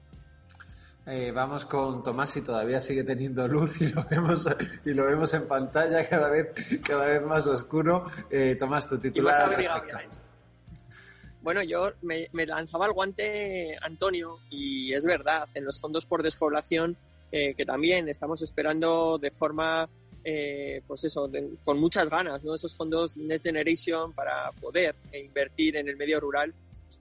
Eh, 1.10 1.32
vamos 1.32 1.64
con 1.64 2.02
Tomás 2.02 2.36
y 2.36 2.42
todavía 2.42 2.82
sigue 2.82 3.02
teniendo 3.02 3.48
luz 3.48 3.80
y 3.80 3.88
lo 3.88 4.04
vemos 4.10 4.46
y 4.84 4.92
lo 4.92 5.06
vemos 5.06 5.32
en 5.32 5.48
pantalla 5.48 6.06
cada 6.06 6.28
vez 6.28 6.50
cada 6.86 7.06
vez 7.06 7.22
más 7.22 7.46
oscuro. 7.46 8.04
Eh, 8.30 8.56
Tomás, 8.58 8.86
tu 8.86 8.98
titular 8.98 9.56
Bueno, 11.40 11.62
yo 11.62 11.92
me, 12.02 12.28
lanzaba 12.44 12.84
el 12.84 12.92
guante 12.92 13.74
Antonio 13.80 14.40
y 14.50 14.92
es 14.92 15.06
verdad, 15.06 15.48
en 15.54 15.64
los 15.64 15.80
fondos 15.80 16.04
por 16.04 16.22
despoblación 16.22 16.98
eh, 17.32 17.54
que 17.54 17.64
también 17.64 18.06
estamos 18.10 18.42
esperando 18.42 19.16
de 19.16 19.30
forma 19.30 19.88
eh, 20.30 20.82
pues 20.86 21.02
eso, 21.04 21.30
con 21.64 21.80
muchas 21.80 22.10
ganas, 22.10 22.44
¿no? 22.44 22.54
Esos 22.54 22.76
fondos 22.76 23.16
Net 23.16 23.42
Generation 23.42 24.12
para 24.12 24.52
poder 24.60 24.94
invertir 25.14 25.76
en 25.76 25.88
el 25.88 25.96
medio 25.96 26.20
rural. 26.20 26.52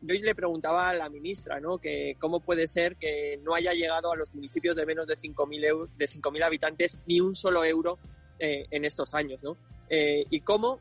Yo 0.02 0.16
le 0.16 0.34
preguntaba 0.34 0.90
a 0.90 0.94
la 0.94 1.10
ministra, 1.10 1.60
¿no? 1.60 1.78
Que 1.78 2.16
cómo 2.20 2.40
puede 2.40 2.68
ser 2.68 2.96
que 2.96 3.38
no 3.44 3.54
haya 3.54 3.74
llegado 3.74 4.13
a 4.13 4.16
los 4.16 4.34
municipios 4.34 4.78
de 4.78 4.86
menos 4.86 5.08
de 5.08 5.18
5.000 5.18 5.90
de 5.98 6.08
5.000 6.08 6.46
habitantes 6.46 7.00
ni 7.06 7.20
un 7.20 7.36
solo 7.36 7.66
euro 7.66 8.00
eh, 8.40 8.66
en 8.72 8.86
estos 8.86 9.13
años, 9.13 9.44
¿no? 9.44 9.58
Eh, 9.90 10.24
y 10.30 10.40
cómo 10.40 10.80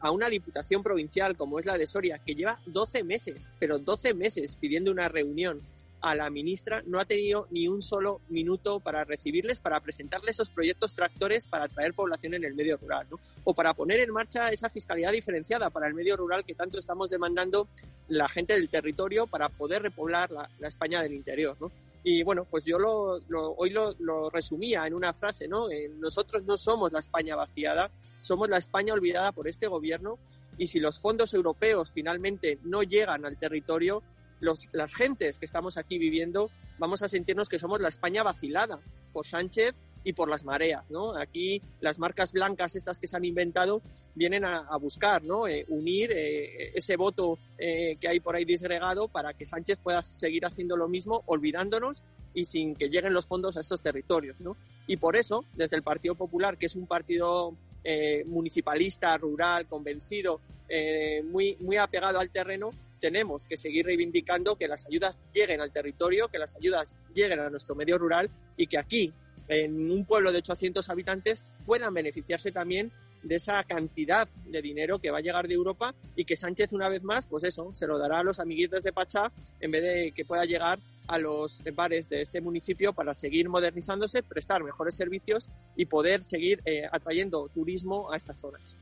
a 0.00 0.10
una 0.12 0.28
diputación 0.28 0.84
provincial 0.84 1.36
como 1.36 1.58
es 1.58 1.66
la 1.66 1.78
de 1.78 1.86
Soria, 1.86 2.20
que 2.24 2.34
lleva 2.34 2.60
12 2.66 3.04
meses, 3.04 3.50
pero 3.60 3.78
12 3.78 4.14
meses 4.14 4.56
pidiendo 4.56 4.90
una 4.90 5.08
reunión 5.08 5.62
a 6.04 6.14
la 6.14 6.28
ministra 6.28 6.82
no 6.84 7.00
ha 7.00 7.06
tenido 7.06 7.48
ni 7.50 7.66
un 7.66 7.80
solo 7.80 8.20
minuto 8.28 8.78
para 8.78 9.04
recibirles, 9.04 9.58
para 9.58 9.80
presentarles 9.80 10.36
esos 10.36 10.50
proyectos 10.50 10.94
tractores 10.94 11.46
para 11.46 11.64
atraer 11.64 11.94
población 11.94 12.34
en 12.34 12.44
el 12.44 12.54
medio 12.54 12.76
rural. 12.76 13.06
O 13.42 13.54
para 13.54 13.72
poner 13.72 14.00
en 14.00 14.10
marcha 14.10 14.50
esa 14.50 14.68
fiscalidad 14.68 15.12
diferenciada 15.12 15.70
para 15.70 15.86
el 15.88 15.94
medio 15.94 16.14
rural 16.18 16.44
que 16.44 16.54
tanto 16.54 16.78
estamos 16.78 17.08
demandando 17.08 17.68
la 18.08 18.28
gente 18.28 18.52
del 18.52 18.68
territorio 18.68 19.26
para 19.26 19.48
poder 19.48 19.80
repoblar 19.80 20.30
la, 20.30 20.68
España 20.68 21.02
del 21.02 21.14
interior. 21.14 21.56
Y 22.02 22.22
bueno, 22.22 22.44
pues 22.44 22.66
yo 22.66 22.78
lo, 22.78 23.18
hoy 23.56 23.70
lo, 23.70 24.28
resumía 24.28 24.86
en 24.86 24.92
una 24.92 25.14
frase. 25.14 25.46
Eh, 25.46 25.90
nosotros 25.98 26.44
no 26.44 26.58
somos 26.58 26.92
la 26.92 26.98
España 26.98 27.34
vaciada, 27.34 27.90
somos 28.20 28.50
la 28.50 28.58
España 28.58 28.92
olvidada 28.92 29.32
por 29.32 29.48
este 29.48 29.68
gobierno 29.68 30.18
y 30.58 30.66
si 30.66 30.80
los 30.80 31.00
fondos 31.00 31.32
europeos 31.32 31.90
finalmente 31.90 32.58
no 32.62 32.82
llegan 32.82 33.24
al 33.24 33.38
territorio, 33.38 34.02
las 34.40 34.94
gentes 34.94 35.38
que 35.38 35.46
estamos 35.46 35.76
aquí 35.76 35.98
viviendo 35.98 36.50
vamos 36.78 37.02
a 37.02 37.08
sentirnos 37.08 37.48
que 37.48 37.58
somos 37.58 37.80
la 37.80 37.88
España 37.88 38.22
vacilada 38.22 38.80
por 39.12 39.26
Sánchez 39.26 39.74
y 40.02 40.12
por 40.12 40.28
las 40.28 40.44
mareas, 40.44 40.84
¿no? 40.90 41.16
Aquí 41.16 41.62
las 41.80 41.98
marcas 41.98 42.32
blancas 42.32 42.76
estas 42.76 42.98
que 42.98 43.06
se 43.06 43.16
han 43.16 43.24
inventado 43.24 43.80
vienen 44.14 44.44
a, 44.44 44.76
buscar, 44.76 45.22
¿no? 45.22 45.48
Eh, 45.48 45.64
unir 45.68 46.12
eh, 46.12 46.72
ese 46.74 46.96
voto 46.96 47.38
eh, 47.56 47.96
que 47.98 48.08
hay 48.08 48.20
por 48.20 48.36
ahí 48.36 48.44
disgregado 48.44 49.08
para 49.08 49.32
que 49.32 49.46
Sánchez 49.46 49.78
pueda 49.82 50.02
seguir 50.02 50.44
haciendo 50.44 50.76
lo 50.76 50.88
mismo, 50.88 51.22
olvidándonos 51.26 52.02
y 52.34 52.44
sin 52.44 52.74
que 52.74 52.88
lleguen 52.88 53.14
los 53.14 53.26
fondos 53.26 53.56
a 53.56 53.60
estos 53.60 53.80
territorios. 53.80 54.36
Y 54.86 54.96
por 54.96 55.16
eso, 55.16 55.44
desde 55.54 55.76
el 55.76 55.82
Partido 55.82 56.16
Popular, 56.16 56.58
que 56.58 56.66
es 56.66 56.74
un 56.74 56.86
partido 56.86 57.56
municipalista, 58.26 59.16
rural, 59.16 59.66
convencido, 59.68 60.40
muy, 61.26 61.56
muy 61.60 61.76
apegado 61.76 62.18
al 62.18 62.30
terreno, 62.30 62.70
tenemos 63.00 63.46
que 63.46 63.56
seguir 63.56 63.86
reivindicando 63.86 64.56
que 64.56 64.68
las 64.68 64.86
ayudas 64.86 65.20
lleguen 65.32 65.60
al 65.60 65.72
territorio, 65.72 66.28
que 66.28 66.38
las 66.38 66.56
ayudas 66.56 67.00
lleguen 67.14 67.40
a 67.40 67.50
nuestro 67.50 67.74
medio 67.74 67.98
rural 67.98 68.30
y 68.56 68.66
que 68.66 68.78
aquí, 68.78 69.12
en 69.48 69.90
un 69.90 70.04
pueblo 70.04 70.32
de 70.32 70.38
800 70.38 70.88
habitantes, 70.88 71.44
puedan 71.66 71.92
beneficiarse 71.92 72.50
también 72.50 72.92
de 73.22 73.36
esa 73.36 73.62
cantidad 73.64 74.28
de 74.46 74.62
dinero 74.62 74.98
que 74.98 75.10
va 75.10 75.18
a 75.18 75.22
llegar 75.22 75.48
de 75.48 75.54
Europa 75.54 75.94
y 76.14 76.24
que 76.24 76.36
Sánchez 76.36 76.72
una 76.72 76.88
vez 76.88 77.02
más, 77.02 77.26
pues 77.26 77.44
eso, 77.44 77.74
se 77.74 77.86
lo 77.86 77.98
dará 77.98 78.20
a 78.20 78.24
los 78.24 78.38
amiguitos 78.38 78.84
de 78.84 78.92
Pachá 78.92 79.32
en 79.60 79.70
vez 79.70 79.82
de 79.82 80.12
que 80.12 80.24
pueda 80.24 80.44
llegar 80.44 80.78
a 81.06 81.18
los 81.18 81.62
bares 81.74 82.08
de 82.08 82.22
este 82.22 82.40
municipio 82.40 82.92
para 82.92 83.14
seguir 83.14 83.48
modernizándose, 83.48 84.22
prestar 84.22 84.62
mejores 84.62 84.94
servicios 84.94 85.48
y 85.76 85.86
poder 85.86 86.24
seguir 86.24 86.62
eh, 86.64 86.86
atrayendo 86.90 87.48
turismo 87.48 88.10
a 88.12 88.16
estas 88.16 88.38
zonas. 88.38 88.76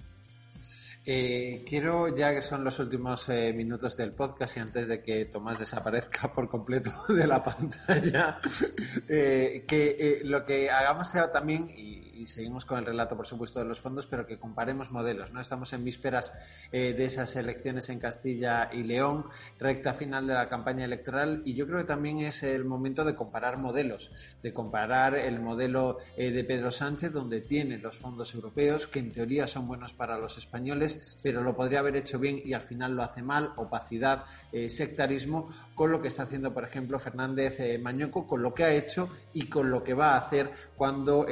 Eh, 1.05 1.65
quiero, 1.67 2.15
ya 2.15 2.33
que 2.33 2.41
son 2.41 2.63
los 2.63 2.79
últimos 2.79 3.29
eh, 3.29 3.53
minutos 3.53 3.97
del 3.97 4.13
podcast 4.13 4.57
y 4.57 4.61
antes 4.61 4.87
de 4.87 5.03
que 5.03 5.25
Tomás 5.25 5.59
desaparezca 5.59 6.33
por 6.35 6.49
completo 6.49 6.93
de 7.09 7.27
la 7.27 7.43
pantalla, 7.43 8.39
eh, 9.09 9.65
que 9.67 10.21
lo 10.25 10.45
que 10.45 10.71
hagamos 10.71 11.09
sea 11.09 11.33
también, 11.33 11.69
y, 11.69 12.12
y 12.13 12.27
seguimos 12.27 12.65
con 12.65 12.79
el 12.79 12.85
relato, 12.85 13.17
por 13.17 13.27
supuesto, 13.27 13.59
de 13.59 13.65
los 13.65 13.81
fondos, 13.81 14.07
pero 14.07 14.27
que 14.27 14.39
comparemos 14.39 14.91
modelos. 14.91 15.33
No 15.33 15.41
estamos 15.41 15.73
en 15.73 15.85
vísperas 15.85 16.33
eh, 16.71 16.93
de 16.93 17.05
esas 17.05 17.35
elecciones 17.37 17.89
en 17.89 17.99
Castilla 17.99 18.71
y 18.73 18.85
León, 18.85 19.27
recta 19.59 19.95
final 19.95 20.27
de 20.27 20.35
la 20.35 20.49
campaña 20.49 20.85
electoral, 20.85 21.43
y 21.45 21.55
yo 21.55 21.67
creo 21.67 21.79
que 21.79 21.85
también 21.85 22.21
es 22.21 22.43
el 22.43 22.65
momento 22.65 23.05
de 23.05 23.15
comparar 23.15 23.59
modelos, 23.59 24.13
de 24.43 24.53
comparar 24.53 25.15
el 25.15 25.41
modelo 25.41 25.99
eh, 26.17 26.31
de 26.31 26.45
Pedro 26.45 26.71
Sánchez, 26.71 27.13
donde 27.13 27.41
tiene 27.41 27.79
los 27.79 27.99
fondos 27.99 28.35
europeos, 28.35 28.87
que 28.87 28.99
en 28.99 29.13
teoría 29.13 29.47
son 29.47 29.67
buenos 29.67 29.95
para 29.95 30.19
los 30.19 30.39
españoles, 30.39 31.19
pero 31.23 31.43
lo 31.43 31.57
podría 31.57 31.81
haber 31.81 31.97
hecho 31.97 32.19
bien 32.19 32.41
y 32.45 32.53
al 32.53 32.63
final 32.63 32.95
lo 32.95 33.03
hace 33.03 33.23
mal, 33.23 33.53
opacidad, 33.57 34.25
eh, 34.53 34.69
sectarismo, 34.69 35.49
con 35.75 35.91
lo 35.91 36.01
que 36.01 36.09
está 36.09 36.25
haciendo, 36.25 36.53
por 36.53 36.65
ejemplo, 36.65 36.99
Fernández 36.99 37.59
Mañoco, 37.81 38.27
con 38.27 38.43
lo 38.43 38.55
que 38.55 38.65
ha 38.65 38.73
hecho 38.73 39.09
y 39.33 39.47
con 39.47 39.71
lo 39.71 39.83
que 39.83 39.95
va 39.95 40.15
a 40.15 40.19
hacer 40.19 40.51
cuando 40.77 41.27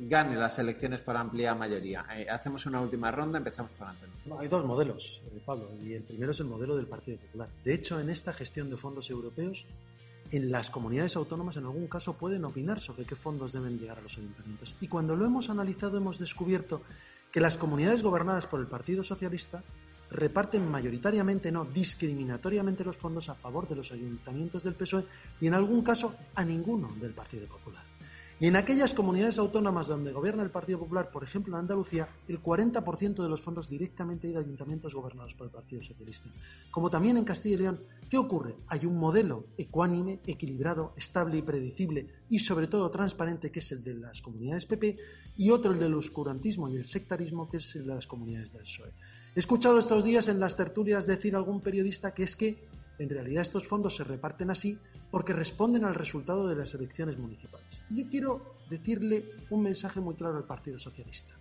gane 0.00 0.36
las 0.36 0.58
elecciones 0.58 1.00
por 1.02 1.16
amplia 1.16 1.54
mayoría. 1.54 2.04
Eh, 2.16 2.26
hacemos 2.28 2.66
una 2.66 2.80
última 2.80 3.10
ronda, 3.10 3.38
empezamos 3.38 3.72
con 3.72 3.88
Antonio. 3.88 4.38
hay 4.38 4.48
dos 4.48 4.64
modelos, 4.64 5.22
eh, 5.26 5.40
Pablo, 5.44 5.70
y 5.82 5.94
el 5.94 6.02
primero 6.02 6.32
es 6.32 6.40
el 6.40 6.46
modelo 6.46 6.76
del 6.76 6.86
Partido 6.86 7.18
Popular. 7.18 7.48
De 7.64 7.74
hecho, 7.74 8.00
en 8.00 8.10
esta 8.10 8.32
gestión 8.32 8.70
de 8.70 8.76
fondos 8.76 9.10
europeos, 9.10 9.66
en 10.30 10.50
las 10.50 10.70
comunidades 10.70 11.16
autónomas 11.16 11.56
en 11.56 11.64
algún 11.64 11.86
caso 11.86 12.14
pueden 12.14 12.44
opinar 12.44 12.80
sobre 12.80 13.04
qué 13.04 13.14
fondos 13.14 13.52
deben 13.52 13.78
llegar 13.78 13.98
a 13.98 14.02
los 14.02 14.16
ayuntamientos. 14.16 14.74
Y 14.80 14.88
cuando 14.88 15.14
lo 15.14 15.26
hemos 15.26 15.50
analizado 15.50 15.98
hemos 15.98 16.18
descubierto 16.18 16.80
que 17.30 17.40
las 17.40 17.56
comunidades 17.56 18.02
gobernadas 18.02 18.46
por 18.46 18.60
el 18.60 18.66
Partido 18.66 19.04
Socialista 19.04 19.62
reparten 20.12 20.70
mayoritariamente, 20.70 21.50
no 21.50 21.64
discriminatoriamente 21.64 22.84
los 22.84 22.96
fondos 22.96 23.28
a 23.28 23.34
favor 23.34 23.68
de 23.68 23.76
los 23.76 23.92
ayuntamientos 23.92 24.62
del 24.62 24.74
PSOE 24.74 25.04
y 25.40 25.46
en 25.46 25.54
algún 25.54 25.82
caso 25.82 26.14
a 26.34 26.44
ninguno 26.44 26.94
del 27.00 27.12
Partido 27.12 27.46
Popular. 27.46 27.82
Y 28.42 28.48
en 28.48 28.56
aquellas 28.56 28.92
comunidades 28.92 29.38
autónomas 29.38 29.86
donde 29.86 30.10
gobierna 30.10 30.42
el 30.42 30.50
Partido 30.50 30.80
Popular, 30.80 31.12
por 31.12 31.22
ejemplo 31.22 31.54
en 31.54 31.60
Andalucía, 31.60 32.08
el 32.26 32.42
40% 32.42 33.22
de 33.22 33.28
los 33.28 33.40
fondos 33.40 33.70
directamente 33.70 34.26
ido 34.26 34.40
a 34.40 34.42
ayuntamientos 34.42 34.96
gobernados 34.96 35.36
por 35.36 35.46
el 35.46 35.52
Partido 35.52 35.80
Socialista. 35.80 36.28
Como 36.72 36.90
también 36.90 37.16
en 37.16 37.22
Castilla 37.24 37.54
y 37.54 37.58
León, 37.58 37.80
¿qué 38.10 38.18
ocurre? 38.18 38.56
Hay 38.66 38.84
un 38.84 38.98
modelo 38.98 39.44
ecuánime, 39.56 40.18
equilibrado, 40.26 40.92
estable 40.96 41.38
y 41.38 41.42
predecible 41.42 42.08
y 42.30 42.40
sobre 42.40 42.66
todo 42.66 42.90
transparente, 42.90 43.52
que 43.52 43.60
es 43.60 43.70
el 43.70 43.84
de 43.84 43.94
las 43.94 44.20
comunidades 44.20 44.66
PP, 44.66 44.96
y 45.36 45.50
otro 45.50 45.70
el 45.70 45.78
del 45.78 45.94
oscurantismo 45.94 46.68
y 46.68 46.74
el 46.74 46.84
sectarismo, 46.84 47.48
que 47.48 47.58
es 47.58 47.76
el 47.76 47.86
de 47.86 47.94
las 47.94 48.08
comunidades 48.08 48.54
del 48.54 48.62
PSOE. 48.62 48.90
He 49.36 49.38
escuchado 49.38 49.78
estos 49.78 50.02
días 50.02 50.26
en 50.26 50.40
las 50.40 50.56
tertulias 50.56 51.06
decir 51.06 51.36
algún 51.36 51.60
periodista 51.60 52.12
que 52.12 52.24
es 52.24 52.34
que 52.34 52.66
en 52.98 53.08
realidad 53.08 53.42
estos 53.42 53.66
fondos 53.66 53.96
se 53.96 54.04
reparten 54.04 54.50
así 54.50 54.78
porque 55.10 55.32
responden 55.32 55.84
al 55.84 55.94
resultado 55.94 56.48
de 56.48 56.56
las 56.56 56.74
elecciones 56.74 57.18
municipales. 57.18 57.82
Y 57.90 58.04
yo 58.04 58.10
quiero 58.10 58.56
decirle 58.68 59.30
un 59.50 59.62
mensaje 59.62 60.00
muy 60.00 60.14
claro 60.14 60.36
al 60.36 60.44
Partido 60.44 60.78
Socialista. 60.78 61.34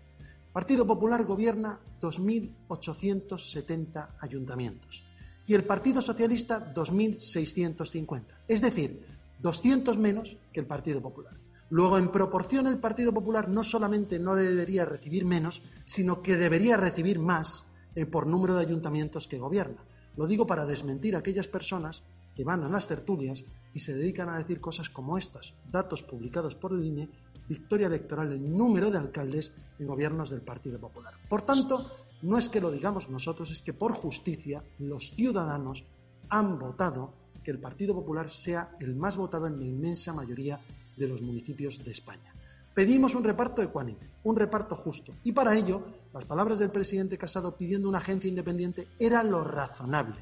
Partido 0.52 0.86
Popular 0.86 1.24
gobierna 1.24 1.80
2.870 2.02 4.10
ayuntamientos 4.20 5.06
y 5.48 5.54
el 5.54 5.64
Partido 5.64 6.02
Socialista 6.02 6.74
2.650, 6.74 8.24
es 8.48 8.62
decir, 8.62 9.06
200 9.40 9.98
menos 9.98 10.38
que 10.54 10.60
el 10.60 10.68
Partido 10.68 11.02
Popular. 11.02 11.34
Luego, 11.70 11.98
en 11.98 12.12
proporción, 12.12 12.68
el 12.68 12.80
Partido 12.80 13.14
Popular 13.14 13.48
no 13.48 13.64
solamente 13.64 14.20
no 14.20 14.36
debería 14.36 14.84
recibir 14.84 15.24
menos, 15.24 15.62
sino 15.86 16.22
que 16.22 16.36
debería 16.36 16.76
recibir 16.76 17.18
más 17.18 17.66
eh, 17.96 18.06
por 18.06 18.28
número 18.28 18.56
de 18.56 18.66
ayuntamientos 18.66 19.28
que 19.28 19.38
gobierna. 19.38 19.82
Lo 20.22 20.28
digo 20.28 20.46
para 20.46 20.68
desmentir 20.68 21.16
a 21.16 21.20
aquellas 21.26 21.48
personas 21.48 22.04
que 22.36 22.44
van 22.44 22.62
a 22.62 22.70
las 22.70 22.88
tertulias 22.88 23.44
y 23.74 23.80
se 23.80 23.96
dedican 23.96 24.30
a 24.30 24.38
decir 24.38 24.62
cosas 24.62 24.88
como 24.88 25.18
estas, 25.18 25.56
datos 25.72 26.04
publicados 26.04 26.54
por 26.54 26.74
el 26.74 26.86
INE, 26.86 27.10
victoria 27.50 27.88
electoral 27.88 28.32
en 28.32 28.56
número 28.56 28.92
de 28.92 29.00
alcaldes 29.00 29.52
en 29.80 29.88
gobiernos 29.88 30.30
del 30.30 30.42
Partido 30.42 30.80
Popular. 30.80 31.16
Por 31.28 31.42
tanto, 31.42 31.90
no 32.22 32.38
es 32.38 32.50
que 32.50 32.62
lo 32.62 32.70
digamos 32.70 33.10
nosotros, 33.10 33.50
es 33.50 33.64
que 33.64 33.74
por 33.74 33.94
justicia 33.94 34.64
los 34.78 35.10
ciudadanos 35.10 35.86
han 36.30 36.60
votado 36.60 37.16
que 37.44 37.50
el 37.50 37.60
Partido 37.60 37.96
Popular 37.96 38.30
sea 38.30 38.78
el 38.80 38.96
más 38.96 39.18
votado 39.18 39.48
en 39.48 39.60
la 39.60 39.66
inmensa 39.66 40.14
mayoría 40.14 40.60
de 40.98 41.08
los 41.08 41.24
municipios 41.24 41.84
de 41.84 41.94
España. 41.94 42.32
Pedimos 42.74 43.16
un 43.16 43.24
reparto 43.26 43.62
ecuánime, 43.62 44.12
un 44.24 44.38
reparto 44.38 44.76
justo. 44.76 45.14
Y 45.26 45.34
para 45.34 45.58
ello, 45.58 45.84
las 46.14 46.24
palabras 46.24 46.58
del 46.58 46.72
presidente 46.72 47.18
Casado 47.18 47.58
pidiendo 47.58 47.90
una 47.90 47.98
agencia 47.98 48.30
independiente 48.30 48.88
era 48.98 49.24
lo 49.24 49.44
razonable. 49.44 50.16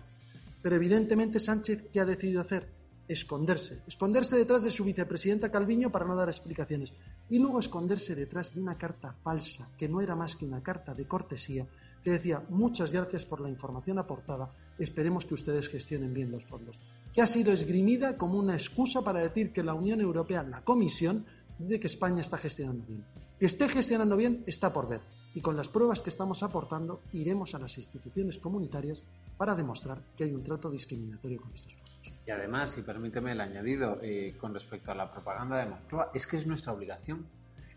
Pero 0.62 0.76
evidentemente 0.76 1.40
Sánchez, 1.40 1.86
¿qué 1.94 2.00
ha 2.00 2.06
decidido 2.06 2.42
hacer? 2.42 2.68
Esconderse. 3.08 3.84
Esconderse 3.88 4.36
detrás 4.36 4.64
de 4.64 4.72
su 4.72 4.84
vicepresidenta 4.84 5.52
Calviño 5.52 5.92
para 5.92 6.06
no 6.06 6.16
dar 6.16 6.28
explicaciones. 6.28 6.92
Y 7.30 7.38
luego 7.38 7.60
esconderse 7.60 8.16
detrás 8.16 8.56
de 8.56 8.62
una 8.62 8.78
carta 8.78 9.14
falsa, 9.24 9.70
que 9.78 9.88
no 9.88 10.02
era 10.02 10.16
más 10.16 10.36
que 10.36 10.46
una 10.46 10.64
carta 10.64 10.96
de 10.96 11.08
cortesía, 11.08 11.68
que 12.04 12.12
decía 12.12 12.44
muchas 12.50 12.92
gracias 12.92 13.26
por 13.26 13.42
la 13.42 13.50
información 13.50 14.00
aportada, 14.00 14.52
esperemos 14.78 15.26
que 15.26 15.34
ustedes 15.34 15.70
gestionen 15.70 16.14
bien 16.14 16.32
los 16.32 16.46
fondos. 16.46 16.80
Que 17.14 17.22
ha 17.22 17.28
sido 17.28 17.52
esgrimida 17.52 18.18
como 18.18 18.40
una 18.40 18.54
excusa 18.54 19.02
para 19.02 19.20
decir 19.20 19.52
que 19.52 19.64
la 19.64 19.74
Unión 19.74 20.02
Europea, 20.02 20.44
la 20.44 20.62
Comisión, 20.64 21.26
de 21.60 21.80
que 21.80 21.88
España 21.88 22.22
está 22.22 22.38
gestionando 22.38 22.84
bien. 22.86 23.06
Que 23.40 23.46
esté 23.46 23.70
gestionando 23.70 24.18
bien 24.18 24.44
está 24.48 24.74
por 24.74 24.88
ver. 24.88 25.02
Y 25.36 25.42
con 25.42 25.56
las 25.56 25.68
pruebas 25.68 26.02
que 26.02 26.10
estamos 26.10 26.42
aportando, 26.42 27.02
iremos 27.14 27.54
a 27.54 27.60
las 27.60 27.78
instituciones 27.78 28.40
comunitarias 28.40 29.04
para 29.38 29.56
demostrar 29.56 30.02
que 30.18 30.24
hay 30.24 30.34
un 30.34 30.44
trato 30.44 30.72
discriminatorio 30.72 31.40
con 31.40 31.54
estos 31.54 31.74
fondos. 31.74 32.14
Y 32.26 32.32
además, 32.32 32.72
si 32.72 32.82
permíteme 32.82 33.34
el 33.34 33.42
añadido, 33.42 34.00
eh, 34.02 34.36
con 34.40 34.54
respecto 34.54 34.92
a 34.92 34.96
la 34.96 35.12
propaganda 35.12 35.58
de 35.58 35.68
Moncloa, 35.68 36.12
es 36.14 36.26
que 36.26 36.38
es 36.38 36.48
nuestra 36.48 36.74
obligación 36.74 37.26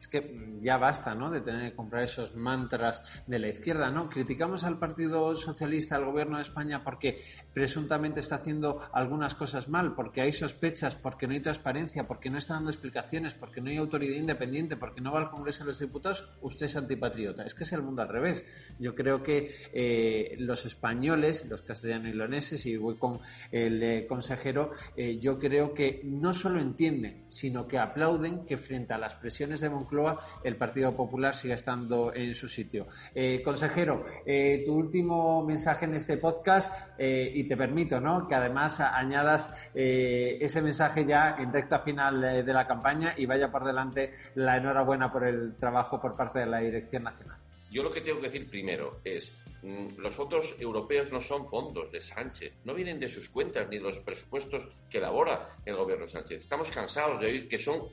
es 0.03 0.09
que 0.09 0.59
ya 0.61 0.79
basta, 0.79 1.15
¿no? 1.15 1.31
De 1.31 1.41
tener 1.41 1.71
que 1.71 1.77
comprar 1.77 2.03
esos 2.03 2.35
mantras 2.35 3.05
de 3.29 3.39
la 3.39 3.47
izquierda, 3.47 3.89
¿no? 3.91 4.09
Criticamos 4.11 4.65
al 4.65 4.81
Partido 4.81 5.37
Socialista, 5.37 5.95
al 5.95 6.07
Gobierno 6.07 6.39
de 6.39 6.43
España, 6.43 6.83
porque 6.83 7.23
presuntamente 7.55 8.19
está 8.19 8.35
haciendo 8.35 8.81
algunas 8.93 9.37
cosas 9.37 9.69
mal, 9.69 9.95
porque 9.95 10.21
hay 10.21 10.33
sospechas, 10.33 10.97
porque 10.97 11.29
no 11.29 11.35
hay 11.35 11.41
transparencia, 11.41 12.09
porque 12.09 12.31
no 12.31 12.39
está 12.39 12.55
dando 12.55 12.71
explicaciones, 12.71 13.35
porque 13.35 13.61
no 13.61 13.71
hay 13.71 13.77
autoridad 13.77 14.17
independiente, 14.17 14.77
porque 14.77 15.01
no 15.01 15.13
va 15.13 15.21
al 15.21 15.31
Congreso 15.31 15.61
de 15.61 15.69
los 15.69 15.79
Diputados. 15.79 16.29
Usted 16.41 16.67
es 16.67 16.75
antipatriota. 16.75 17.45
Es 17.45 17.55
que 17.55 17.63
es 17.63 17.73
el 17.73 17.83
mundo 17.83 18.03
al 18.03 18.09
revés. 18.09 18.45
Yo 18.81 18.97
creo 18.97 19.23
que 19.23 19.55
eh, 19.73 20.35
los 20.41 20.67
españoles, 20.67 21.47
los 21.49 21.63
castellanos 21.63 22.09
y 22.09 22.17
leoneses, 22.17 22.67
y 22.67 22.77
voy 22.77 22.97
con 22.97 23.21
el 23.53 23.81
eh, 23.81 24.07
consejero, 24.09 24.73
eh, 24.97 25.21
yo 25.21 25.39
creo 25.39 25.73
que 25.75 26.01
no 26.03 26.35
solo 26.35 26.61
entienden, 26.61 27.27
sino 27.29 27.69
que 27.69 27.79
aplauden 27.79 28.45
que 28.47 28.59
frente 28.59 28.95
a 28.95 28.99
las 28.99 29.15
presiones 29.15 29.61
de 29.61 29.71
Moncloa 29.71 29.92
el 30.43 30.57
Partido 30.57 30.97
Popular 30.97 31.37
sigue 31.37 31.55
estando 31.55 32.13
en 32.15 32.35
su 32.35 32.49
sitio. 32.49 32.87
Eh, 33.15 33.43
consejero, 33.45 34.07
eh, 34.25 34.63
tu 34.65 34.75
último 34.75 35.45
mensaje 35.45 35.85
en 35.85 35.95
este 35.95 36.17
podcast 36.17 36.73
eh, 36.99 37.31
y 37.35 37.45
te 37.45 37.57
permito 37.57 38.01
¿no? 38.01 38.27
que 38.27 38.35
además 38.35 38.81
añadas 38.81 39.51
ese 39.75 40.63
mensaje 40.63 41.05
ya 41.05 41.37
en 41.39 41.53
recta 41.53 41.81
final 41.81 42.21
de 42.21 42.53
la 42.53 42.67
campaña 42.67 43.15
y 43.17 43.27
vaya 43.27 43.51
por 43.51 43.65
delante 43.65 44.13
la 44.35 44.57
enhorabuena 44.57 45.13
por 45.13 45.25
el 45.25 45.57
trabajo 45.57 46.01
por 46.01 46.17
parte 46.17 46.41
de 46.41 46.47
la 46.47 46.59
Dirección 46.59 47.03
Nacional. 47.03 47.39
Yo 47.73 47.83
lo 47.83 47.91
que 47.91 48.03
tengo 48.03 48.21
que 48.21 48.29
decir 48.29 48.51
primero 48.51 49.01
es, 49.03 49.33
mm, 49.63 49.97
los 49.99 50.15
fondos 50.15 50.55
europeos 50.61 51.11
no 51.11 51.23
son 51.23 51.49
fondos 51.49 51.91
de 51.91 52.03
Sánchez, 52.03 52.53
no 52.65 52.75
vienen 52.75 53.01
de 53.01 53.09
sus 53.09 53.31
cuentas 53.31 53.67
ni 53.71 53.79
de 53.79 53.83
los 53.83 53.99
presupuestos 54.01 54.69
que 54.91 54.99
elabora 54.99 55.57
el 55.65 55.77
gobierno 55.77 56.07
Sánchez. 56.07 56.43
Estamos 56.43 56.71
cansados 56.71 57.19
de 57.19 57.27
oír 57.27 57.49
que 57.49 57.57
son 57.57 57.89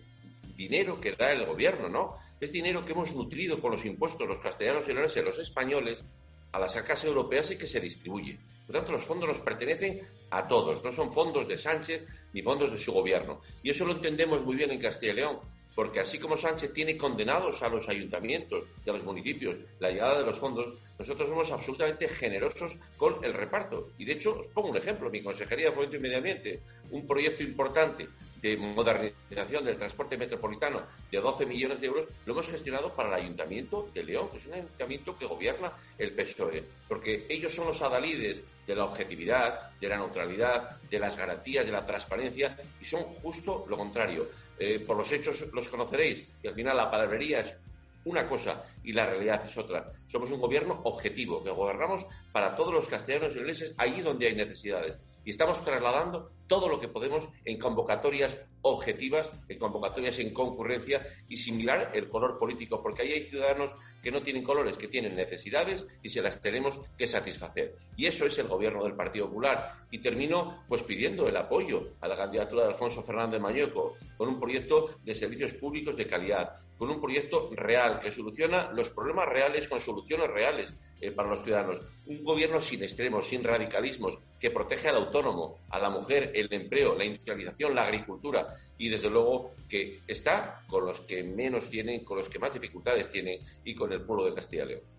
dinero 0.60 1.00
que 1.00 1.14
da 1.14 1.32
el 1.32 1.46
gobierno, 1.46 1.88
¿no? 1.88 2.18
Es 2.42 2.52
dinero 2.52 2.84
que 2.84 2.92
hemos 2.92 3.16
nutrido 3.16 3.62
con 3.62 3.72
los 3.72 3.86
impuestos 3.86 4.28
los 4.28 4.40
castellanos 4.40 4.90
y 4.90 4.94
los 4.94 5.40
españoles 5.40 6.04
a 6.52 6.60
las 6.60 6.76
arcas 6.76 7.06
europeas 7.06 7.50
y 7.52 7.58
que 7.58 7.66
se 7.66 7.80
distribuye. 7.80 8.38
Por 8.68 8.76
tanto, 8.76 8.92
los 8.92 9.06
fondos 9.06 9.30
nos 9.30 9.40
pertenecen 9.40 10.02
a 10.30 10.46
todos, 10.50 10.84
no 10.84 10.92
son 10.92 11.14
fondos 11.14 11.48
de 11.48 11.58
Sánchez 11.58 12.06
ni 12.34 12.42
fondos 12.42 12.72
de 12.72 12.78
su 12.78 12.92
gobierno. 12.92 13.40
Y 13.64 13.70
eso 13.70 13.86
lo 13.86 13.94
entendemos 13.94 14.44
muy 14.44 14.58
bien 14.58 14.72
en 14.72 14.82
Castilla 14.82 15.14
y 15.14 15.16
León, 15.16 15.40
porque 15.74 16.02
así 16.02 16.20
como 16.20 16.36
Sánchez 16.36 16.74
tiene 16.74 16.98
condenados 16.98 17.64
a 17.64 17.70
los 17.70 17.88
ayuntamientos 17.88 18.66
y 18.86 18.90
a 18.90 18.94
los 18.94 19.04
municipios 19.04 19.56
la 19.80 19.92
llegada 19.92 20.20
de 20.20 20.26
los 20.26 20.38
fondos, 20.38 20.74
nosotros 21.00 21.30
somos 21.30 21.50
absolutamente 21.54 22.10
generosos 22.10 22.76
con 22.98 23.24
el 23.24 23.34
reparto. 23.34 23.92
Y 23.98 24.04
de 24.04 24.14
hecho, 24.14 24.38
os 24.38 24.48
pongo 24.48 24.72
un 24.72 24.78
ejemplo, 24.78 25.10
mi 25.10 25.24
Consejería 25.24 25.68
de 25.68 25.72
Fomento 25.72 25.96
y 25.96 26.00
Medio 26.00 26.18
Ambiente, 26.18 26.60
un 26.92 27.08
proyecto 27.08 27.44
importante 27.44 28.10
de 28.42 28.58
modernización 28.58 29.66
del 29.66 29.78
transporte 29.78 30.18
metropolitano 30.18 30.82
de 31.12 31.20
12 31.20 31.46
millones 31.46 31.82
de 31.82 31.88
euros, 31.88 32.08
lo 32.26 32.34
hemos 32.34 32.48
gestionado 32.48 32.94
para 32.94 33.10
el 33.10 33.24
Ayuntamiento 33.24 33.90
de 33.94 34.04
León, 34.04 34.30
que 34.30 34.38
es 34.38 34.46
un 34.46 34.54
ayuntamiento 34.54 35.18
que 35.18 35.26
gobierna 35.26 35.72
el 35.98 36.14
PSOE, 36.14 36.64
porque 36.88 37.26
ellos 37.30 37.54
son 37.54 37.68
los 37.68 37.82
adalides 37.82 38.42
de 38.66 38.76
la 38.76 38.86
objetividad, 38.86 39.72
de 39.80 39.88
la 39.90 39.98
neutralidad, 39.98 40.82
de 40.82 41.00
las 41.00 41.18
garantías, 41.18 41.66
de 41.66 41.72
la 41.72 41.86
transparencia, 41.86 42.58
y 42.80 42.86
son 42.86 43.04
justo 43.04 43.66
lo 43.68 43.78
contrario. 43.78 44.28
Eh, 44.58 44.80
por 44.80 44.98
los 44.98 45.12
hechos 45.12 45.48
los 45.54 45.70
conoceréis, 45.70 46.26
y 46.44 46.48
al 46.48 46.54
final 46.54 46.76
la 46.76 46.92
palabrería 46.92 47.40
es 47.40 47.56
una 48.06 48.28
cosa 48.28 48.64
y 48.84 48.94
la 48.94 49.06
realidad 49.06 49.46
es 49.46 49.58
otra. 49.58 49.90
Somos 50.08 50.32
un 50.32 50.40
gobierno 50.40 50.82
objetivo, 50.84 51.44
que 51.44 51.50
gobernamos 51.50 52.06
para 52.32 52.56
todos 52.56 52.74
los 52.74 52.88
castellanos 52.88 53.36
y 53.36 53.40
ingleses 53.40 53.74
allí 53.78 54.02
donde 54.02 54.28
hay 54.28 54.36
necesidades. 54.36 55.00
Y 55.26 55.32
estamos 55.32 55.64
trasladando 55.64 56.32
todo 56.50 56.68
lo 56.68 56.80
que 56.80 56.90
podemos 56.90 57.30
en 57.46 57.58
convocatorias 57.58 58.38
objetivas, 58.62 59.32
en 59.48 59.58
convocatorias 59.58 60.20
en 60.20 60.34
concurrencia 60.34 61.06
y 61.30 61.38
similar 61.38 61.92
el 61.94 62.10
color 62.10 62.38
político, 62.38 62.82
porque 62.82 63.04
ahí 63.04 63.14
hay 63.14 63.22
ciudadanos 63.22 63.72
que 64.04 64.12
no 64.12 64.22
tienen 64.22 64.44
colores, 64.44 64.78
que 64.78 64.88
tienen 64.88 65.16
necesidades 65.16 65.88
y 66.02 66.10
se 66.10 66.22
las 66.22 66.42
tenemos 66.42 66.80
que 66.98 67.08
satisfacer. 67.08 67.76
Y 67.96 68.08
eso 68.08 68.26
es 68.26 68.38
el 68.40 68.48
gobierno 68.48 68.84
del 68.84 68.96
Partido 68.96 69.28
Popular. 69.28 69.76
Y 69.92 70.00
termino 70.00 70.64
pues 70.68 70.84
pidiendo 70.84 71.28
el 71.28 71.38
apoyo 71.38 71.94
a 72.02 72.08
la 72.08 72.18
candidatura 72.18 72.64
de 72.64 72.70
Alfonso 72.70 73.02
Fernández 73.02 73.40
Mañueco 73.40 73.96
con 74.18 74.30
un 74.30 74.40
proyecto 74.40 74.96
de 75.04 75.14
servicios 75.14 75.54
públicos 75.54 75.98
de 75.98 76.08
calidad, 76.08 76.56
con 76.78 76.90
un 76.90 77.02
proyecto 77.02 77.50
real 77.54 78.00
que 78.00 78.12
soluciona 78.12 78.72
los 78.72 78.90
problemas 78.90 79.28
reales 79.28 79.68
con 79.68 79.80
soluciones 79.80 80.30
reales 80.30 80.74
eh, 81.02 81.12
para 81.12 81.30
los 81.30 81.44
ciudadanos. 81.44 81.82
Un 82.06 82.24
gobierno 82.24 82.60
sin 82.62 82.84
extremos, 82.84 83.28
sin 83.28 83.44
radicalismos, 83.44 84.20
que 84.40 84.52
protege 84.52 84.90
al 84.90 84.98
autónomo, 84.98 85.58
a 85.70 85.80
la 85.80 85.90
mujer, 85.90 86.32
el 86.40 86.54
empleo, 86.54 86.96
la 86.96 87.06
industrialización, 87.06 87.76
la 87.76 87.86
agricultura 87.86 88.48
y 88.78 88.90
desde 88.90 89.10
luego 89.10 89.56
que 89.68 90.02
está 90.08 90.64
con 90.68 90.86
los 90.86 91.02
que 91.02 91.24
menos 91.24 91.70
tienen, 91.70 92.04
con 92.04 92.18
los 92.18 92.30
que 92.30 92.40
más 92.40 92.54
dificultades 92.54 93.10
tienen 93.10 93.40
y 93.64 93.76
con 93.76 93.92
el 93.92 94.02
pueblo 94.02 94.26
de 94.26 94.34
Castilla 94.34 94.64
y 94.64 94.68
León 94.68 94.99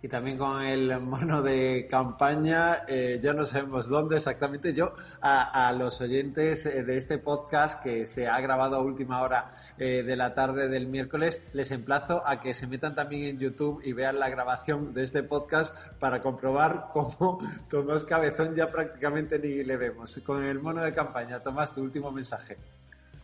y 0.00 0.08
también 0.08 0.38
con 0.38 0.62
el 0.62 1.00
mono 1.00 1.42
de 1.42 1.86
campaña. 1.90 2.84
Eh, 2.86 3.18
ya 3.22 3.32
no 3.32 3.44
sabemos 3.44 3.88
dónde 3.88 4.16
exactamente. 4.16 4.72
Yo 4.74 4.94
a, 5.20 5.72
los 5.72 6.00
oyentes 6.00 6.66
eh, 6.66 6.84
de 6.84 6.96
este 6.96 7.18
podcast 7.18 7.82
que 7.82 8.06
se 8.06 8.28
ha 8.28 8.40
grabado 8.40 8.76
a 8.76 8.80
última 8.80 9.22
hora 9.22 9.50
eh, 9.78 10.02
de 10.02 10.16
la 10.16 10.34
tarde 10.34 10.68
del 10.68 10.86
miércoles, 10.86 11.40
les 11.52 11.70
emplazo 11.70 12.22
a 12.24 12.40
que 12.40 12.54
se 12.54 12.66
metan 12.66 12.94
también 12.94 13.24
en 13.24 13.38
YouTube 13.38 13.80
y 13.84 13.92
vean 13.92 14.18
la 14.18 14.28
grabación 14.28 14.94
de 14.94 15.04
este 15.04 15.22
podcast 15.22 15.74
para 15.98 16.22
comprobar 16.22 16.90
cómo 16.92 17.38
Tomás 17.68 18.04
Cabezón 18.04 18.54
ya 18.54 18.70
prácticamente 18.70 19.38
ni 19.38 19.64
le 19.64 19.76
vemos. 19.76 20.20
Con 20.24 20.44
el 20.44 20.60
mono 20.60 20.82
de 20.82 20.94
campaña, 20.94 21.40
Tomás, 21.40 21.74
tu 21.74 21.82
último 21.82 22.10
mensaje 22.10 22.56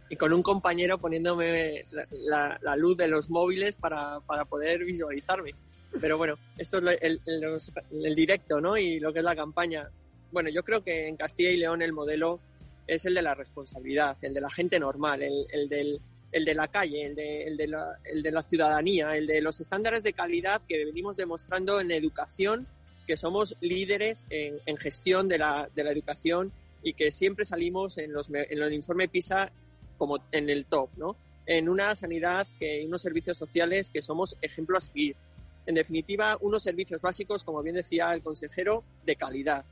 y 0.09 0.17
con 0.17 0.33
un 0.33 0.43
compañero 0.43 0.99
poniéndome 0.99 1.85
la, 2.11 2.77
luz 2.77 2.97
de 2.97 3.09
los 3.09 3.31
móviles 3.31 3.77
para, 3.77 4.21
poder 4.49 4.85
visualizarme. 4.85 5.55
Pero 6.01 6.19
bueno, 6.19 6.39
esto 6.59 6.79
es 6.79 6.99
el, 7.01 7.21
el, 7.25 8.15
directo, 8.15 8.61
¿no? 8.61 8.77
Y 8.77 8.99
lo 8.99 9.13
que 9.13 9.21
es 9.21 9.25
la 9.25 9.37
campaña. 9.37 9.89
Bueno, 10.33 10.51
yo 10.51 10.65
creo 10.65 10.83
que 10.83 11.07
en 11.07 11.17
Castilla 11.17 11.51
y 11.51 11.57
León 11.57 11.83
el 11.83 11.93
modelo 11.93 12.41
es 12.87 13.05
el 13.07 13.15
de 13.15 13.23
la 13.23 13.35
responsabilidad, 13.35 14.17
el 14.23 14.35
de 14.35 14.41
la 14.41 14.51
gente 14.51 14.79
normal, 14.79 15.23
el, 15.23 15.47
el 15.53 15.69
del, 15.69 16.01
el 16.33 16.45
de 16.45 16.55
la 16.55 16.69
calle, 16.69 17.07
el 17.07 17.15
de, 17.15 17.55
de 17.57 17.69
la, 17.69 17.99
el 18.05 18.23
de 18.23 18.33
la 18.33 18.43
ciudadanía, 18.43 19.17
el 19.17 19.27
de 19.27 19.41
los 19.41 19.61
estándares 19.61 20.03
de 20.03 20.13
calidad 20.13 20.61
que 20.69 20.85
venimos 20.85 21.17
demostrando 21.17 21.81
en 21.81 21.91
educación, 21.93 22.67
que 23.07 23.17
somos 23.17 23.57
líderes 23.61 24.27
en, 24.31 24.59
en 24.67 24.77
gestión 24.77 25.29
de 25.29 25.39
la, 25.39 25.69
de 25.75 25.85
la 25.85 25.93
educación 25.93 26.53
y 26.83 26.95
que 26.95 27.11
siempre 27.11 27.45
salimos 27.45 27.99
en 27.99 28.13
los, 28.13 28.29
en 28.31 28.63
el 28.63 28.73
informe 28.73 29.09
PISA 29.09 29.51
como 29.97 30.19
en 30.33 30.51
el 30.51 30.67
top, 30.67 30.91
¿no? 30.97 31.17
En 31.47 31.69
una 31.69 31.95
sanidad, 31.95 32.47
que 32.59 32.85
unos 32.87 33.03
servicios 33.03 33.39
sociales 33.39 33.91
que 33.91 34.03
somos 34.03 34.37
ejemplo 34.41 34.79
a 34.79 34.81
seguir. 34.81 35.17
En 35.67 35.75
definitiva, 35.75 36.37
unos 36.41 36.63
servicios 36.63 37.01
básicos, 37.01 37.43
como 37.43 37.63
bien 37.63 37.77
decía 37.77 38.13
el 38.13 38.23
consejero, 38.23 38.85
de 39.05 39.17
calidad. 39.17 39.65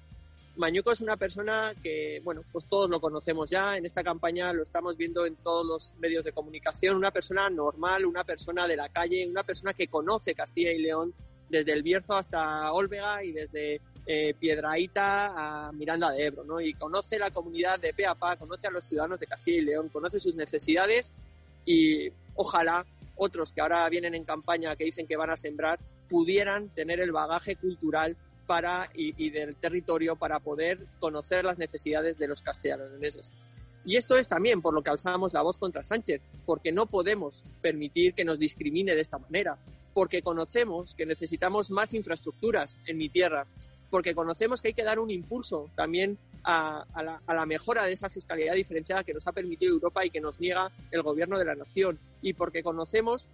Mañuco 0.56 0.92
es 0.92 1.00
una 1.00 1.16
persona 1.16 1.74
que, 1.82 2.20
bueno, 2.24 2.42
pues 2.52 2.66
todos 2.66 2.88
lo 2.90 3.00
conocemos 3.00 3.48
ya, 3.48 3.76
en 3.76 3.86
esta 3.86 4.02
campaña 4.02 4.52
lo 4.52 4.62
estamos 4.62 4.98
viendo 4.98 5.24
en 5.24 5.36
todos 5.36 5.66
los 5.66 5.94
medios 5.98 6.24
de 6.24 6.32
comunicación, 6.32 6.96
una 6.96 7.10
persona 7.10 7.48
normal, 7.48 8.04
una 8.04 8.22
persona 8.22 8.68
de 8.68 8.76
la 8.76 8.90
calle, 8.90 9.26
una 9.26 9.44
persona 9.44 9.72
que 9.72 9.88
conoce 9.88 10.34
Castilla 10.34 10.72
y 10.72 10.82
León 10.82 11.14
desde 11.48 11.72
el 11.72 11.82
Bierzo 11.82 12.14
hasta 12.14 12.70
Olvega 12.72 13.24
y 13.24 13.32
desde 13.32 13.80
eh, 14.06 14.34
Piedraíta 14.38 15.68
a 15.68 15.72
Miranda 15.72 16.10
de 16.10 16.26
Ebro, 16.26 16.44
¿no? 16.44 16.60
Y 16.60 16.74
conoce 16.74 17.18
la 17.18 17.30
comunidad 17.30 17.78
de 17.78 17.94
Peapa, 17.94 18.36
conoce 18.36 18.66
a 18.66 18.70
los 18.70 18.84
ciudadanos 18.84 19.20
de 19.20 19.26
Castilla 19.26 19.58
y 19.58 19.64
León, 19.64 19.88
conoce 19.88 20.20
sus 20.20 20.34
necesidades 20.34 21.14
y 21.64 22.10
ojalá 22.34 22.84
otros 23.22 23.52
que 23.52 23.60
ahora 23.60 23.88
vienen 23.88 24.14
en 24.14 24.24
campaña 24.24 24.76
que 24.76 24.84
dicen 24.84 25.06
que 25.06 25.16
van 25.16 25.30
a 25.30 25.36
sembrar 25.36 25.78
pudieran 26.08 26.68
tener 26.70 27.00
el 27.00 27.12
bagaje 27.12 27.56
cultural 27.56 28.16
para 28.46 28.90
y, 28.94 29.30
del 29.30 29.56
territorio 29.56 30.16
para 30.16 30.40
poder 30.40 30.86
conocer 30.98 31.44
las 31.44 31.58
necesidades 31.58 32.18
de 32.18 32.28
los 32.28 32.42
castellanos. 32.42 32.90
Y 33.84 33.96
esto 33.96 34.16
es 34.16 34.28
también 34.28 34.60
por 34.60 34.74
lo 34.74 34.82
que 34.82 34.90
alzamos 34.90 35.32
la 35.32 35.42
voz 35.42 35.58
contra 35.58 35.82
Sánchez, 35.82 36.20
porque 36.44 36.70
no 36.70 36.86
podemos 36.86 37.44
permitir 37.60 38.14
que 38.14 38.24
nos 38.24 38.38
discrimine 38.38 38.94
de 38.94 39.00
esta 39.00 39.18
manera, 39.18 39.58
porque 39.94 40.22
conocemos 40.22 40.94
que 40.94 41.06
necesitamos 41.06 41.70
más 41.70 41.94
infraestructuras 41.94 42.76
en 42.86 42.98
mi 42.98 43.08
tierra, 43.08 43.46
porque 43.92 44.14
conocemos 44.14 44.62
que 44.62 44.68
hay 44.68 44.74
que 44.74 44.84
dar 44.84 44.98
un 44.98 45.10
impulso 45.10 45.68
también 45.76 46.16
a, 46.44 46.86
la, 47.28 47.44
mejora 47.44 47.84
de 47.84 47.92
esa 47.92 48.08
fiscalidad 48.08 48.54
diferenciada 48.54 49.04
que 49.04 49.12
nos 49.12 49.26
ha 49.26 49.32
permitido 49.32 49.74
Europa 49.74 50.02
y 50.02 50.08
que 50.08 50.18
nos 50.18 50.40
niega 50.40 50.72
el 50.90 51.02
gobierno 51.02 51.38
de 51.38 51.44
la 51.44 51.54
nación, 51.54 51.98
y 52.22 52.32
porque 52.32 52.62
conocemos 52.62 53.28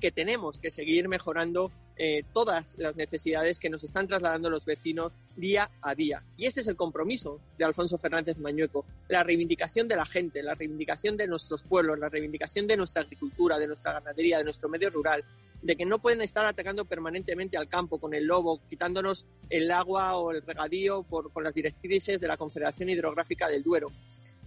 que 0.00 0.10
tenemos 0.10 0.58
que 0.58 0.70
seguir 0.70 1.08
mejorando 1.08 1.70
eh, 1.96 2.24
todas 2.32 2.76
las 2.78 2.96
necesidades 2.96 3.58
que 3.58 3.70
nos 3.70 3.82
están 3.82 4.06
trasladando 4.06 4.50
los 4.50 4.66
vecinos 4.66 5.14
día 5.34 5.70
a 5.80 5.94
día. 5.94 6.22
Y 6.36 6.46
ese 6.46 6.60
es 6.60 6.68
el 6.68 6.76
compromiso 6.76 7.40
de 7.56 7.64
Alfonso 7.64 7.96
Fernández 7.96 8.36
Mañueco, 8.36 8.84
la 9.08 9.24
reivindicación 9.24 9.88
de 9.88 9.96
la 9.96 10.04
gente, 10.04 10.42
la 10.42 10.54
reivindicación 10.54 11.16
de 11.16 11.26
nuestros 11.26 11.62
pueblos, 11.62 11.98
la 11.98 12.10
reivindicación 12.10 12.66
de 12.66 12.76
nuestra 12.76 13.02
agricultura, 13.02 13.58
de 13.58 13.66
nuestra 13.66 13.94
ganadería, 13.94 14.38
de 14.38 14.44
nuestro 14.44 14.68
medio 14.68 14.90
rural, 14.90 15.24
de 15.62 15.74
que 15.74 15.86
no 15.86 15.98
pueden 15.98 16.20
estar 16.20 16.44
atacando 16.44 16.84
permanentemente 16.84 17.56
al 17.56 17.68
campo 17.68 17.98
con 17.98 18.12
el 18.12 18.26
lobo, 18.26 18.60
quitándonos 18.68 19.26
el 19.48 19.70
agua 19.70 20.16
o 20.16 20.32
el 20.32 20.42
regadío 20.42 21.02
por, 21.02 21.32
con 21.32 21.44
las 21.44 21.54
directrices 21.54 22.20
de 22.20 22.28
la 22.28 22.36
Confederación 22.36 22.90
Hidrográfica 22.90 23.48
del 23.48 23.62
Duero, 23.62 23.90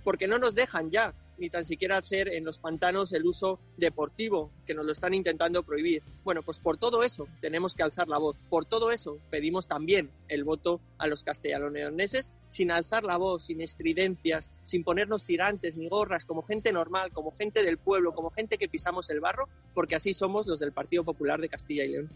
porque 0.10 0.28
no 0.28 0.40
nos 0.40 0.56
dejan 0.56 0.90
ya 0.90 1.14
ni 1.38 1.52
tan 1.52 1.66
siquiera 1.66 2.00
hacer 2.00 2.30
en 2.30 2.44
los 2.44 2.58
pantanos 2.58 3.14
el 3.14 3.28
uso 3.28 3.60
deportivo, 3.78 4.50
que 4.66 4.74
nos 4.74 4.84
lo 4.84 4.92
están 4.92 5.14
intentando 5.14 5.62
prohibir. 5.62 6.02
Bueno, 6.24 6.42
pues 6.42 6.60
por 6.60 6.78
todo 6.78 7.04
eso 7.04 7.28
tenemos 7.42 7.76
que 7.76 7.84
alzar 7.84 8.08
la 8.08 8.18
voz. 8.18 8.36
Por 8.50 8.66
todo 8.66 8.90
eso 8.92 9.20
pedimos 9.30 9.68
también 9.68 10.10
el 10.28 10.44
voto 10.44 10.82
a 10.98 11.06
los 11.06 11.22
castellano-leoneses 11.22 12.32
sin 12.48 12.72
alzar 12.72 13.04
la 13.04 13.18
voz, 13.18 13.46
sin 13.46 13.62
estridencias, 13.62 14.50
sin 14.64 14.84
ponernos 14.84 15.24
tirantes 15.24 15.78
ni 15.78 15.88
gorras, 15.90 16.26
como 16.26 16.42
gente 16.42 16.74
normal, 16.74 17.12
como 17.14 17.38
gente 17.38 17.62
del 17.62 17.78
pueblo, 17.78 18.16
como 18.16 18.32
gente 18.32 18.58
que 18.58 18.68
pisamos 18.68 19.12
el 19.12 19.20
barro, 19.20 19.48
porque 19.76 19.94
así 19.94 20.16
somos 20.16 20.48
los 20.48 20.60
del 20.60 20.72
Partido 20.72 21.04
Popular 21.04 21.40
de 21.40 21.50
Castilla 21.50 21.86
y 21.86 21.90
León. 21.90 22.10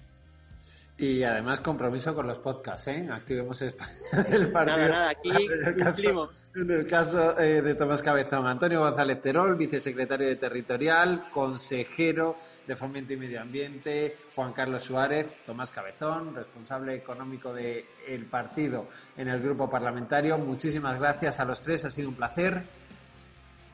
Y 0.97 1.23
además 1.23 1.59
compromiso 1.59 2.13
con 2.13 2.27
los 2.27 2.37
podcasts, 2.37 2.87
¿eh? 2.87 3.09
Activemos 3.11 3.59
España 3.61 3.91
del 4.29 4.51
partido. 4.51 4.77
Nada, 4.77 4.89
nada, 4.89 5.09
aquí 5.09 5.29
en 5.51 5.65
el 5.65 5.75
caso, 5.75 6.29
en 6.55 6.71
el 6.71 6.85
caso 6.85 7.39
eh, 7.39 7.61
de 7.63 7.73
Tomás 7.75 8.03
Cabezón, 8.03 8.45
Antonio 8.45 8.79
González 8.79 9.21
Terol, 9.21 9.55
vicesecretario 9.55 10.27
de 10.27 10.35
Territorial, 10.35 11.29
consejero 11.31 12.37
de 12.67 12.75
Fomento 12.75 13.11
y 13.13 13.17
Medio 13.17 13.41
Ambiente, 13.41 14.15
Juan 14.35 14.53
Carlos 14.53 14.83
Suárez, 14.83 15.25
Tomás 15.45 15.71
Cabezón, 15.71 16.35
responsable 16.35 16.93
económico 16.93 17.51
del 17.53 18.25
partido 18.29 18.87
en 19.17 19.27
el 19.27 19.41
grupo 19.41 19.69
parlamentario. 19.69 20.37
Muchísimas 20.37 20.99
gracias 20.99 21.39
a 21.39 21.45
los 21.45 21.59
tres, 21.61 21.85
ha 21.85 21.91
sido 21.91 22.09
un 22.09 22.15
placer. 22.15 22.63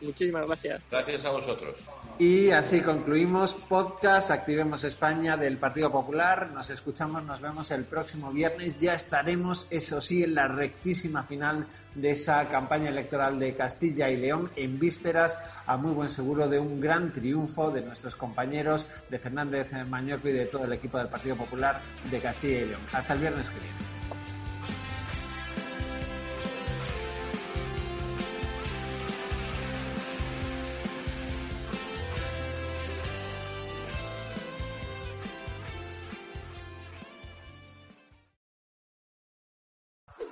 Muchísimas 0.02 0.46
gracias. 0.46 0.82
Gracias 0.90 1.26
a 1.26 1.30
vosotros. 1.32 1.76
Y 2.18 2.52
así 2.52 2.82
concluimos 2.82 3.56
podcast 3.56 4.30
Activemos 4.32 4.84
España 4.84 5.38
del 5.38 5.58
Partido 5.58 5.90
Popular. 5.90 6.52
Nos 6.54 6.70
escuchamos, 6.70 7.24
nos 7.24 7.40
vemos 7.40 7.72
el 7.72 7.86
próximo 7.86 8.32
viernes. 8.32 8.80
Ya 8.80 8.94
estaremos, 8.94 9.68
eso 9.70 10.02
sí, 10.02 10.24
en 10.24 10.36
la 10.36 10.50
rectísima 10.50 11.24
final 11.24 11.66
de 11.96 12.12
esa 12.12 12.46
campaña 12.50 12.90
electoral 12.90 13.40
de 13.40 13.56
Castilla 13.56 14.10
y 14.10 14.18
León 14.18 14.52
en 14.58 14.78
vísperas 14.80 15.40
a 15.66 15.78
muy 15.78 15.94
buen 15.94 16.10
seguro 16.10 16.50
de 16.50 16.60
un 16.60 16.82
gran 16.82 17.14
triunfo 17.14 17.72
de 17.72 17.82
nuestros 17.82 18.16
compañeros 18.18 18.88
de 19.10 19.18
Fernández 19.18 19.72
Mañoco 19.88 20.28
y 20.28 20.34
de 20.34 20.46
todo 20.46 20.66
el 20.66 20.74
equipo 20.74 20.98
del 20.98 21.08
Partido 21.08 21.38
Popular 21.38 21.82
de 22.12 22.20
Castilla 22.20 22.60
y 22.60 22.66
León. 22.66 22.82
Hasta 22.92 23.14
el 23.14 23.20
viernes 23.20 23.50
que 23.50 23.60
viene. 23.60 23.99